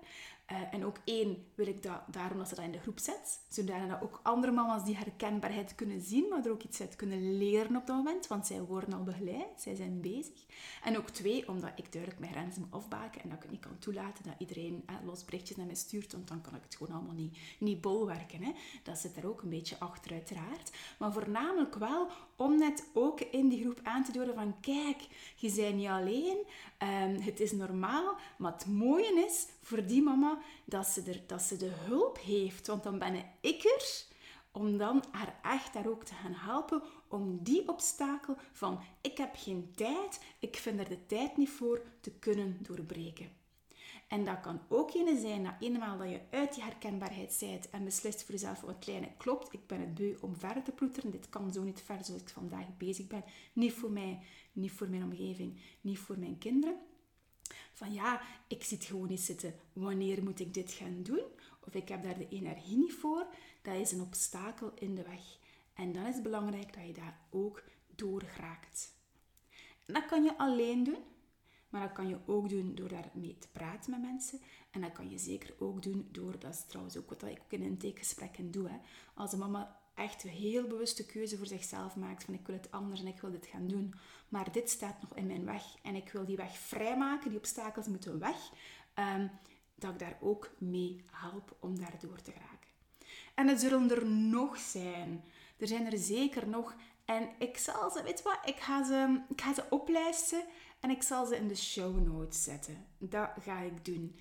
Uh, 0.53 0.75
en 0.75 0.85
ook 0.85 0.97
één 1.05 1.47
wil 1.55 1.67
ik 1.67 1.83
dat, 1.83 2.01
daarom 2.11 2.39
dat 2.39 2.49
ze 2.49 2.55
dat 2.55 2.65
in 2.65 2.73
de 2.73 2.79
groep 2.79 2.99
zet. 2.99 3.41
Zodat 3.49 4.03
ook 4.03 4.21
andere 4.23 4.53
mama's 4.53 4.85
die 4.85 4.97
herkenbaarheid 4.97 5.75
kunnen 5.75 6.01
zien, 6.01 6.29
maar 6.29 6.45
er 6.45 6.51
ook 6.51 6.63
iets 6.63 6.81
uit 6.81 6.97
kunnen 6.97 7.39
leren 7.39 7.77
op 7.77 7.87
dat 7.87 7.97
moment. 7.97 8.27
Want 8.27 8.47
zij 8.47 8.63
worden 8.63 8.93
al 8.93 9.03
begeleid, 9.03 9.61
zij 9.61 9.75
zijn 9.75 10.01
bezig. 10.01 10.47
En 10.83 10.97
ook 10.97 11.11
twee, 11.11 11.49
omdat 11.49 11.71
ik 11.77 11.93
duidelijk 11.93 12.21
mijn 12.21 12.33
grenzen 12.33 12.63
moet 12.63 12.73
afbaken 12.73 13.23
en 13.23 13.29
dat 13.29 13.37
ik 13.37 13.43
het 13.43 13.53
niet 13.53 13.61
kan 13.61 13.79
toelaten 13.79 14.25
dat 14.25 14.35
iedereen 14.39 14.83
eh, 14.87 14.95
los 15.05 15.25
berichtjes 15.25 15.57
naar 15.57 15.67
mij 15.67 15.75
stuurt. 15.75 16.13
Want 16.13 16.29
dan 16.29 16.41
kan 16.41 16.55
ik 16.55 16.63
het 16.63 16.77
gewoon 16.77 16.97
allemaal 16.97 17.15
niet, 17.15 17.39
niet 17.59 17.81
bolwerken. 17.81 18.43
Hè. 18.43 18.53
Dat 18.83 18.99
zit 18.99 19.17
er 19.17 19.29
ook 19.29 19.43
een 19.43 19.49
beetje 19.49 19.79
achter 19.79 20.13
uiteraard. 20.13 20.71
Maar 20.99 21.13
voornamelijk 21.13 21.75
wel 21.75 22.09
om 22.37 22.59
net 22.59 22.89
ook 22.93 23.21
in 23.21 23.49
die 23.49 23.61
groep 23.61 23.81
aan 23.83 24.05
te 24.05 24.13
duiden 24.13 24.35
van 24.35 24.61
kijk, 24.61 25.01
je 25.37 25.53
bent 25.55 25.77
niet 25.77 25.89
alleen. 25.89 26.39
Um, 26.83 27.21
het 27.21 27.41
is 27.41 27.53
normaal. 27.53 28.17
Maar 28.39 28.53
het 28.53 28.67
mooie 28.67 29.25
is 29.27 29.47
voor 29.61 29.87
die 29.87 30.03
mama 30.03 30.39
dat 30.65 30.87
ze, 30.87 31.03
er, 31.03 31.21
dat 31.27 31.43
ze 31.43 31.57
de 31.57 31.73
hulp 31.75 32.19
heeft. 32.19 32.67
Want 32.67 32.83
dan 32.83 32.99
ben 32.99 33.15
ik 33.41 33.65
er 33.65 34.05
om 34.57 34.79
dan 34.79 35.05
haar 35.11 35.39
echt 35.43 35.73
daar 35.73 35.87
ook 35.87 36.05
te 36.05 36.15
gaan 36.15 36.35
helpen 36.35 36.83
om 37.09 37.43
die 37.43 37.69
obstakel 37.69 38.37
van 38.53 38.81
ik 39.01 39.17
heb 39.17 39.35
geen 39.37 39.73
tijd, 39.75 40.21
ik 40.39 40.57
vind 40.57 40.79
er 40.81 40.89
de 40.89 41.07
tijd 41.07 41.37
niet 41.37 41.51
voor, 41.51 41.83
te 42.01 42.11
kunnen 42.11 42.59
doorbreken. 42.61 43.36
En 44.07 44.25
dat 44.25 44.41
kan 44.41 44.61
ook 44.69 44.95
ene 44.95 45.19
zijn 45.19 45.43
dat 45.43 45.55
eenmaal 45.61 45.99
dat 45.99 46.11
je 46.11 46.21
uit 46.31 46.55
die 46.55 46.63
herkenbaarheid 46.63 47.37
bent 47.41 47.71
en 47.71 47.85
beslist 47.85 48.23
voor 48.25 48.35
jezelf, 48.35 48.61
wat 48.61 48.79
kleine 48.79 49.09
klopt, 49.17 49.53
ik 49.53 49.67
ben 49.67 49.81
het 49.81 49.95
beu 49.95 50.17
om 50.21 50.37
verder 50.37 50.63
te 50.63 50.73
ploeteren, 50.73 51.11
dit 51.11 51.29
kan 51.29 51.53
zo 51.53 51.63
niet 51.63 51.81
verder 51.81 52.05
zoals 52.05 52.21
ik 52.21 52.29
vandaag 52.29 52.77
bezig 52.77 53.07
ben. 53.07 53.25
Niet 53.53 53.73
voor 53.73 53.91
mij, 53.91 54.21
niet 54.53 54.73
voor 54.73 54.89
mijn 54.89 55.03
omgeving, 55.03 55.61
niet 55.81 55.99
voor 55.99 56.19
mijn 56.19 56.39
kinderen. 56.39 56.77
Van 57.73 57.93
ja, 57.93 58.21
ik 58.49 58.65
zit 58.65 58.85
gewoon 58.85 59.09
niet 59.09 59.21
zitten, 59.21 59.55
wanneer 59.73 60.23
moet 60.23 60.41
ik 60.41 60.55
dit 60.55 60.73
gaan 60.73 61.03
doen? 61.03 61.25
Of 61.67 61.75
ik 61.75 61.89
heb 61.89 62.03
daar 62.03 62.19
de 62.19 62.29
energie 62.29 62.77
niet 62.77 62.95
voor. 62.95 63.27
Dat 63.63 63.75
is 63.75 63.93
een 63.93 64.01
obstakel 64.01 64.73
in 64.75 64.95
de 64.95 65.03
weg. 65.03 65.39
En 65.75 65.93
dan 65.93 66.07
is 66.07 66.15
het 66.15 66.23
belangrijk 66.23 66.75
dat 66.75 66.87
je 66.87 66.93
daar 66.93 67.21
ook 67.31 67.63
door 67.95 68.23
geraakt. 68.23 68.95
En 69.87 69.95
dat 69.95 70.07
kan 70.07 70.23
je 70.25 70.39
alleen 70.39 70.85
doen, 70.85 71.05
maar 71.69 71.81
dat 71.81 71.93
kan 71.93 72.09
je 72.09 72.19
ook 72.27 72.49
doen 72.49 72.75
door 72.75 72.89
daarmee 72.89 73.39
te 73.39 73.49
praten 73.53 73.91
met 73.91 74.03
mensen. 74.03 74.41
En 74.71 74.81
dat 74.81 74.93
kan 74.93 75.11
je 75.11 75.19
zeker 75.19 75.55
ook 75.59 75.83
doen 75.83 76.09
door, 76.13 76.39
dat 76.39 76.55
is 76.55 76.65
trouwens 76.67 76.97
ook 76.97 77.09
wat 77.09 77.23
ik 77.23 77.41
ook 77.45 77.53
in 77.53 77.63
intakegesprekken 77.63 78.51
doe. 78.51 78.69
Hè. 78.69 78.77
Als 79.15 79.33
een 79.33 79.39
mama 79.39 79.81
echt 79.95 80.25
een 80.25 80.31
heel 80.31 80.67
bewuste 80.67 81.07
keuze 81.07 81.37
voor 81.37 81.47
zichzelf 81.47 81.97
maakt 81.97 82.25
van 82.25 82.35
ik 82.35 82.47
wil 82.47 82.57
het 82.57 82.71
anders 82.71 83.01
en 83.01 83.07
ik 83.07 83.21
wil 83.21 83.31
dit 83.31 83.47
gaan 83.47 83.67
doen. 83.67 83.95
Maar 84.29 84.53
dit 84.53 84.71
staat 84.71 85.03
nog 85.03 85.17
in 85.17 85.27
mijn 85.27 85.45
weg 85.45 85.63
en 85.83 85.95
ik 85.95 86.09
wil 86.09 86.25
die 86.25 86.37
weg 86.37 86.59
vrijmaken, 86.59 87.29
die 87.29 87.39
obstakels 87.39 87.87
moeten 87.87 88.19
weg. 88.19 88.37
Um, 88.95 89.31
dat 89.75 89.93
ik 89.93 89.99
daar 89.99 90.17
ook 90.21 90.51
mee 90.59 91.03
help 91.11 91.57
om 91.61 91.79
daar 91.79 91.95
door 92.01 92.23
te 92.23 92.31
geraken. 92.31 92.71
En 93.35 93.49
het 93.49 93.61
zullen 93.61 93.91
er 93.91 94.07
nog 94.07 94.59
zijn. 94.59 95.25
Er 95.59 95.67
zijn 95.67 95.93
er 95.93 95.99
zeker 95.99 96.49
nog. 96.49 96.75
En 97.05 97.29
ik 97.39 97.57
zal 97.57 97.91
ze, 97.91 98.03
weet 98.03 98.23
wat, 98.23 98.39
ik 98.45 98.57
ga 98.57 98.85
ze, 98.85 99.21
ik 99.29 99.41
ga 99.41 99.55
ze 99.55 99.65
oplijsten 99.71 100.45
en 100.87 100.93
ik 100.93 101.03
zal 101.03 101.27
ze 101.27 101.37
in 101.37 101.49
de 101.49 101.57
show 101.57 102.07
notes 102.07 102.43
zetten. 102.43 102.87
Dat 102.99 103.31
ga 103.41 103.61
ik 103.61 103.85
doen. 103.85 104.17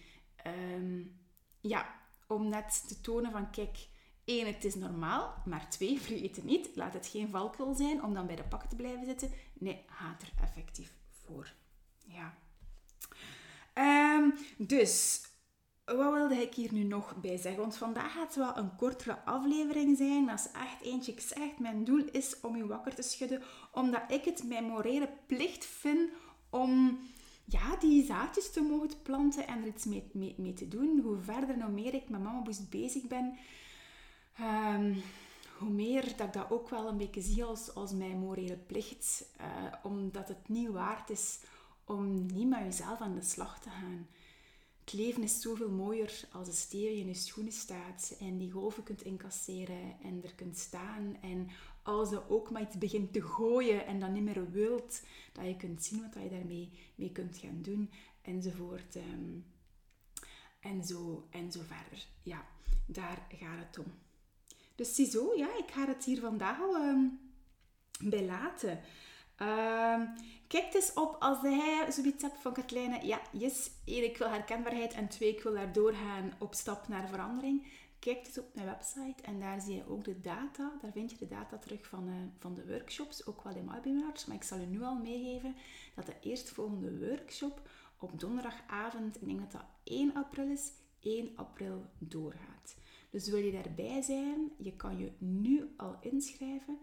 Um, 0.48 1.20
ja, 1.62 2.00
om 2.28 2.50
net 2.50 2.88
te 2.88 3.02
tonen 3.02 3.32
van, 3.32 3.50
kijk, 3.52 3.88
Eén, 4.26 4.46
het 4.46 4.66
is 4.66 4.76
normaal. 4.76 5.34
Maar 5.46 5.70
twee, 5.70 6.00
vergeet 6.02 6.36
het 6.36 6.46
niet. 6.46 6.70
Laat 6.76 6.94
het 6.94 7.08
geen 7.08 7.30
valkuil 7.30 7.74
zijn 7.74 8.04
om 8.04 8.14
dan 8.14 8.28
bij 8.28 8.36
de 8.36 8.44
pakken 8.44 8.70
te 8.70 8.76
blijven 8.76 9.06
zitten. 9.06 9.32
Nee, 9.54 9.86
gaat 9.88 10.22
er 10.22 10.32
effectief 10.42 10.94
voor. 11.26 11.54
Ja. 12.08 12.34
Ehm, 13.74 14.30
dus, 14.58 15.22
wat 15.86 16.14
wilde 16.14 16.36
ik 16.36 16.54
hier 16.54 16.74
nu 16.74 16.84
nog 16.84 17.16
bij 17.16 17.38
zeggen? 17.38 17.62
Want 17.62 17.78
vandaag 17.78 18.14
gaat 18.14 18.28
het 18.28 18.36
wel 18.36 18.58
een 18.58 18.76
kortere 18.76 19.20
aflevering 19.26 19.98
zijn. 19.98 20.26
Dat 20.26 20.40
is 20.40 20.52
echt 20.52 20.82
eentje. 20.82 21.12
Ik 21.12 21.22
zeg, 21.22 21.58
mijn 21.58 21.84
doel 21.84 22.04
is 22.12 22.40
om 22.42 22.58
je 22.58 22.68
wakker 22.68 22.96
te 22.96 23.02
schudden. 23.02 23.42
Omdat 23.72 24.04
ik 24.08 24.26
het 24.26 24.44
mijn 24.44 24.64
morele 24.64 25.10
plicht 25.28 25.66
vind 25.66 26.05
om 26.56 27.00
ja, 27.46 27.76
die 27.76 28.06
zaadjes 28.06 28.52
te 28.52 28.62
mogen 28.62 29.02
planten 29.02 29.48
en 29.48 29.62
er 29.62 29.68
iets 29.68 29.86
mee, 29.86 30.36
mee, 30.38 30.54
te 30.54 30.68
doen. 30.68 31.00
Hoe 31.04 31.18
verder 31.18 31.62
hoe 31.64 31.72
meer 31.72 31.94
ik 31.94 32.10
met 32.10 32.24
Mama 32.24 32.42
Boost 32.42 32.70
bezig 32.70 33.04
ben, 33.04 33.38
ehm, 34.38 34.94
hoe 35.58 35.70
meer 35.70 36.02
dat 36.18 36.28
ik 36.28 36.34
dat 36.34 36.52
ook 36.52 36.70
wel 36.70 36.88
een 36.88 36.98
beetje 36.98 37.22
zie 37.22 37.44
als, 37.44 37.76
als 37.76 37.92
mijn 37.92 38.20
morele 38.20 38.58
plicht. 38.58 39.26
Uh, 39.42 39.74
omdat 39.84 40.28
het 40.28 40.50
niet 40.50 40.70
waard 40.70 41.10
is 41.10 41.40
om 41.86 42.26
niet 42.26 42.48
met 42.48 42.60
jezelf 42.60 43.00
aan 43.00 43.16
de 43.16 43.24
slag 43.24 43.60
te 43.60 43.70
gaan. 43.70 44.08
Het 44.84 44.94
leven 44.94 45.24
is 45.24 45.42
zoveel 45.42 45.70
mooier 45.70 46.28
als 46.32 46.48
je 46.48 46.54
stevig 46.54 46.98
in 46.98 47.08
je 47.08 47.14
schoenen 47.14 47.54
staat 47.54 48.16
en 48.20 48.38
die 48.38 48.52
golven 48.52 48.84
kunt 48.84 49.02
incasseren 49.02 49.96
en 50.04 50.24
er 50.24 50.34
kunt 50.36 50.58
staan. 50.58 51.18
En 51.22 51.50
als 51.86 52.10
je 52.10 52.30
ook 52.30 52.50
maar 52.50 52.62
iets 52.62 52.78
begint 52.78 53.14
te 53.14 53.22
gooien 53.22 53.86
en 53.86 54.00
dan 54.00 54.12
niet 54.12 54.24
meer 54.24 54.52
wilt, 54.52 55.02
dat 55.34 55.46
je 55.46 55.56
kunt 55.56 55.84
zien 55.84 56.02
wat 56.02 56.24
je 56.24 56.30
daarmee 56.30 56.70
mee 56.96 57.12
kunt 57.12 57.38
gaan 57.38 57.62
doen, 57.62 57.92
enzovoort. 58.22 58.96
Um, 58.96 59.46
en, 60.66 60.84
zo, 60.84 61.28
en 61.30 61.52
zo 61.52 61.60
verder. 61.68 62.06
Ja, 62.24 62.46
daar 62.86 63.28
gaat 63.30 63.66
het 63.68 63.80
om. 63.80 63.94
Dus 64.76 64.96
ziezo, 64.96 65.34
ja, 65.36 65.58
ik 65.58 65.72
ga 65.72 65.88
het 65.88 66.06
hier 66.06 66.20
vandaag 66.20 66.60
al 66.60 66.76
um, 66.76 67.20
bij 68.04 68.26
laten. 68.26 68.80
Uh, 69.42 70.02
kijk 70.48 70.74
eens 70.74 70.94
op 70.94 71.16
als 71.20 71.42
hij 71.42 71.92
zoiets 71.92 72.24
hebt 72.24 72.42
van 72.42 72.54
Katlijne. 72.54 73.06
Ja, 73.06 73.22
yes, 73.32 73.72
één, 73.86 74.04
ik 74.04 74.18
wil 74.18 74.30
herkenbaarheid 74.30 74.94
en 74.94 75.08
twee, 75.08 75.30
ik 75.30 75.44
wil 75.44 75.54
daar 75.54 75.74
doorgaan 75.74 76.34
op 76.40 76.54
stap 76.54 76.88
naar 76.88 77.08
verandering. 77.08 77.66
Kijk 78.06 78.26
eens 78.26 78.38
op 78.38 78.56
mijn 78.56 78.68
website 78.68 79.24
en 79.24 79.40
daar 79.40 79.62
zie 79.62 79.76
je 79.76 79.90
ook 79.90 80.04
de 80.04 80.22
data. 80.22 80.78
Daar 80.82 80.92
vind 80.92 81.12
je 81.12 81.18
de 81.18 81.28
data 81.28 81.58
terug 81.58 81.86
van, 81.88 82.08
uh, 82.08 82.16
van 82.38 82.54
de 82.54 82.68
workshops, 82.68 83.26
ook 83.26 83.44
wel 83.44 83.56
in 83.56 83.72
webinars. 83.72 84.26
Maar 84.26 84.36
ik 84.36 84.44
zal 84.44 84.60
u 84.60 84.66
nu 84.66 84.82
al 84.82 84.96
meegeven 84.96 85.56
dat 85.96 86.06
de 86.06 86.16
eerstvolgende 86.22 87.08
workshop 87.08 87.70
op 88.00 88.20
donderdagavond, 88.20 89.16
ik 89.16 89.26
denk 89.26 89.40
dat 89.40 89.52
dat 89.52 89.66
1 89.84 90.14
april 90.14 90.48
is, 90.48 90.72
1 91.00 91.32
april 91.36 91.86
doorgaat. 91.98 92.76
Dus 93.10 93.30
wil 93.30 93.40
je 93.40 93.52
daarbij 93.52 94.02
zijn, 94.02 94.52
je 94.58 94.76
kan 94.76 94.98
je 94.98 95.12
nu 95.18 95.74
al 95.78 95.98
inschrijven. 96.02 96.78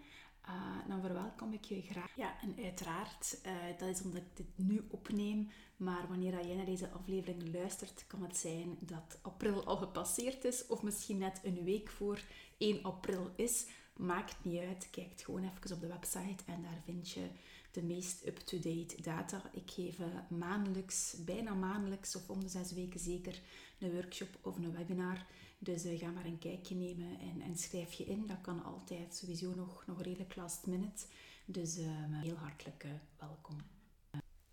Uh, 0.49 0.89
dan 0.89 1.01
verwelkom 1.01 1.53
ik 1.53 1.65
je 1.65 1.83
graag. 1.83 2.17
Ja, 2.17 2.41
en 2.41 2.65
uiteraard, 2.65 3.41
uh, 3.47 3.53
dat 3.79 3.89
is 3.89 4.03
omdat 4.03 4.23
ik 4.23 4.37
dit 4.37 4.67
nu 4.67 4.85
opneem. 4.91 5.51
Maar 5.77 6.09
wanneer 6.09 6.47
jij 6.47 6.57
naar 6.57 6.65
deze 6.65 6.91
aflevering 6.91 7.53
luistert, 7.53 8.05
kan 8.07 8.23
het 8.23 8.37
zijn 8.37 8.77
dat 8.81 9.19
april 9.23 9.65
al 9.65 9.77
gepasseerd 9.77 10.45
is. 10.45 10.67
Of 10.67 10.83
misschien 10.83 11.19
net 11.19 11.41
een 11.43 11.65
week 11.65 11.91
voor 11.91 12.21
1 12.59 12.83
april 12.83 13.31
is. 13.37 13.67
Maakt 13.97 14.45
niet 14.45 14.61
uit. 14.61 14.89
Kijk 14.91 15.21
gewoon 15.21 15.45
even 15.45 15.75
op 15.75 15.81
de 15.81 15.87
website 15.87 16.45
en 16.47 16.63
daar 16.63 16.81
vind 16.85 17.11
je 17.11 17.29
de 17.73 17.83
meest 17.83 18.27
up-to-date 18.27 19.03
data. 19.03 19.51
Ik 19.53 19.71
geef 19.71 19.99
uh, 19.99 20.07
maandelijks, 20.29 21.17
bijna 21.25 21.55
maandelijks 21.55 22.17
of 22.17 22.31
om 22.31 22.41
de 22.41 22.49
zes 22.49 22.73
weken 22.73 23.01
zeker, 23.01 23.41
een 23.79 23.93
workshop 23.93 24.39
of 24.43 24.57
een 24.57 24.73
webinar 24.73 25.27
dus 25.65 25.85
uh, 25.85 25.99
ga 25.99 26.11
maar 26.11 26.25
een 26.25 26.39
kijkje 26.39 26.75
nemen 26.75 27.19
en, 27.21 27.41
en, 27.41 27.57
schrijf 27.57 27.93
je 27.93 28.05
in. 28.05 28.27
Dat 28.27 28.41
kan 28.41 28.65
altijd 28.65 29.15
sowieso 29.15 29.55
nog, 29.55 29.85
nog 29.87 30.03
redelijk 30.03 30.37
last 30.37 30.67
minute. 30.67 31.07
Dus 31.45 31.79
uh, 31.79 31.87
heel 32.11 32.37
hartelijk 32.37 32.85
uh, 32.85 32.91
welkom. 33.19 33.57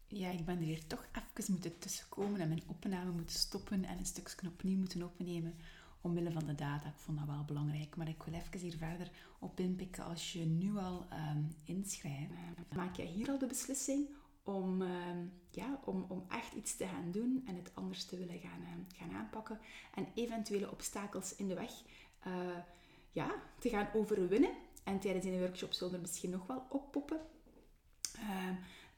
Ja, 0.08 0.29
ik 0.29 0.45
ben 0.45 0.58
er 0.58 0.63
hier 0.63 0.88
toch 0.88 1.05
even 1.12 1.51
moeten 1.53 1.79
tussenkomen 1.79 2.39
en 2.39 2.47
mijn 2.47 2.63
opname 2.67 3.12
moeten 3.12 3.36
stoppen 3.36 3.86
en 3.86 3.97
een 3.97 4.05
stukje 4.05 4.47
opnieuw 4.47 4.77
moeten 4.77 5.03
opnemen 5.03 5.55
omwille 6.01 6.31
van 6.31 6.45
de 6.45 6.55
data. 6.55 6.88
Ik 6.88 6.97
vond 6.97 7.17
dat 7.17 7.27
wel 7.27 7.43
belangrijk, 7.45 7.95
maar 7.95 8.07
ik 8.07 8.23
wil 8.23 8.33
even 8.33 8.59
hier 8.59 8.77
verder 8.77 9.12
op 9.39 9.59
inpikken. 9.59 10.03
Als 10.03 10.33
je 10.33 10.45
nu 10.45 10.77
al 10.77 11.07
um, 11.13 11.55
inschrijft, 11.63 12.31
maak 12.75 12.95
je 12.95 13.03
hier 13.03 13.29
al 13.29 13.38
de 13.38 13.45
beslissing 13.45 14.09
om, 14.43 14.81
ehm, 14.81 15.25
ja, 15.51 15.79
om, 15.85 16.05
om 16.07 16.25
echt 16.29 16.53
iets 16.53 16.75
te 16.75 16.88
gaan 16.88 17.12
doen 17.12 17.43
en 17.45 17.55
het 17.55 17.71
anders 17.73 18.05
te 18.05 18.17
willen 18.17 18.39
gaan, 18.39 18.62
uh, 18.62 18.97
gaan 18.97 19.12
aanpakken. 19.12 19.59
En 19.95 20.07
eventuele 20.13 20.71
obstakels 20.71 21.35
in 21.35 21.47
de 21.47 21.55
weg 21.55 21.71
uh, 22.27 22.57
ja, 23.12 23.31
te 23.59 23.69
gaan 23.69 23.88
overwinnen. 23.93 24.51
En 24.83 24.99
tijdens 24.99 25.25
een 25.25 25.39
workshop 25.39 25.73
zullen 25.73 25.93
er 25.93 25.99
misschien 25.99 26.29
nog 26.29 26.47
wel 26.47 26.65
oppoppen. 26.69 27.19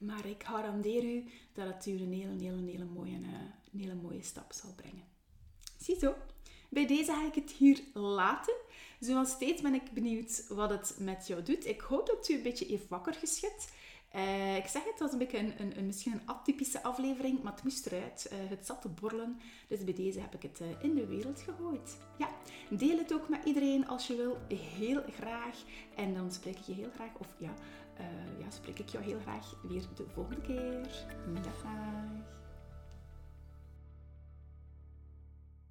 Maar 0.01 0.25
ik 0.25 0.43
garandeer 0.43 1.03
u 1.03 1.29
dat 1.53 1.67
het 1.67 1.85
u 1.85 1.91
een 1.91 2.13
hele, 2.13 2.43
hele, 2.43 2.71
hele, 2.71 2.85
mooie, 2.85 3.15
eh, 3.15 3.31
een 3.73 3.79
hele 3.79 3.95
mooie 3.95 4.23
stap 4.23 4.53
zal 4.53 4.73
brengen. 4.75 5.03
Ziezo, 5.77 6.15
bij 6.71 6.87
deze 6.87 7.11
ga 7.11 7.25
ik 7.25 7.35
het 7.35 7.51
hier 7.51 7.79
laten. 7.93 8.53
Zoals 8.99 9.29
steeds 9.29 9.61
ben 9.61 9.73
ik 9.73 9.91
benieuwd 9.91 10.45
wat 10.47 10.69
het 10.69 10.95
met 10.99 11.27
jou 11.27 11.43
doet. 11.43 11.65
Ik 11.65 11.81
hoop 11.81 12.07
dat 12.07 12.29
u 12.29 12.33
een 12.33 12.43
beetje 12.43 12.65
heeft 12.65 12.87
wakker 12.87 13.13
geschud. 13.13 13.69
Uh, 14.15 14.55
ik 14.55 14.65
zeg 14.65 14.83
het, 14.83 14.99
was 14.99 15.11
een 15.11 15.17
beetje 15.17 15.37
een, 15.37 15.77
een, 15.77 15.85
misschien 15.85 16.11
een 16.11 16.25
atypische 16.25 16.83
aflevering, 16.83 17.43
maar 17.43 17.53
het 17.53 17.63
moest 17.63 17.85
eruit. 17.85 18.29
Uh, 18.33 18.49
het 18.49 18.65
zat 18.65 18.81
te 18.81 18.89
borrelen, 18.89 19.39
dus 19.67 19.83
bij 19.83 19.93
deze 19.93 20.19
heb 20.19 20.35
ik 20.35 20.41
het 20.41 20.59
uh, 20.61 20.67
in 20.83 20.95
de 20.95 21.05
wereld 21.05 21.41
gegooid. 21.41 21.97
Ja, 22.17 22.29
deel 22.69 22.97
het 22.97 23.13
ook 23.13 23.29
met 23.29 23.45
iedereen 23.45 23.87
als 23.87 24.07
je 24.07 24.15
wil, 24.15 24.37
heel 24.77 25.01
graag. 25.19 25.63
En 25.95 26.13
dan 26.13 26.31
spreek 26.31 26.57
ik 26.57 26.65
je 26.65 26.73
heel 26.73 26.91
graag, 26.93 27.11
of 27.17 27.27
ja, 27.37 27.53
ja 28.39 28.49
spreek 28.49 28.79
ik 28.79 28.89
jou 28.89 29.03
heel 29.03 29.19
graag 29.19 29.55
weer 29.63 29.83
de 29.95 30.05
volgende 30.13 30.41
keer. 30.41 31.05
Dag. 31.43 31.63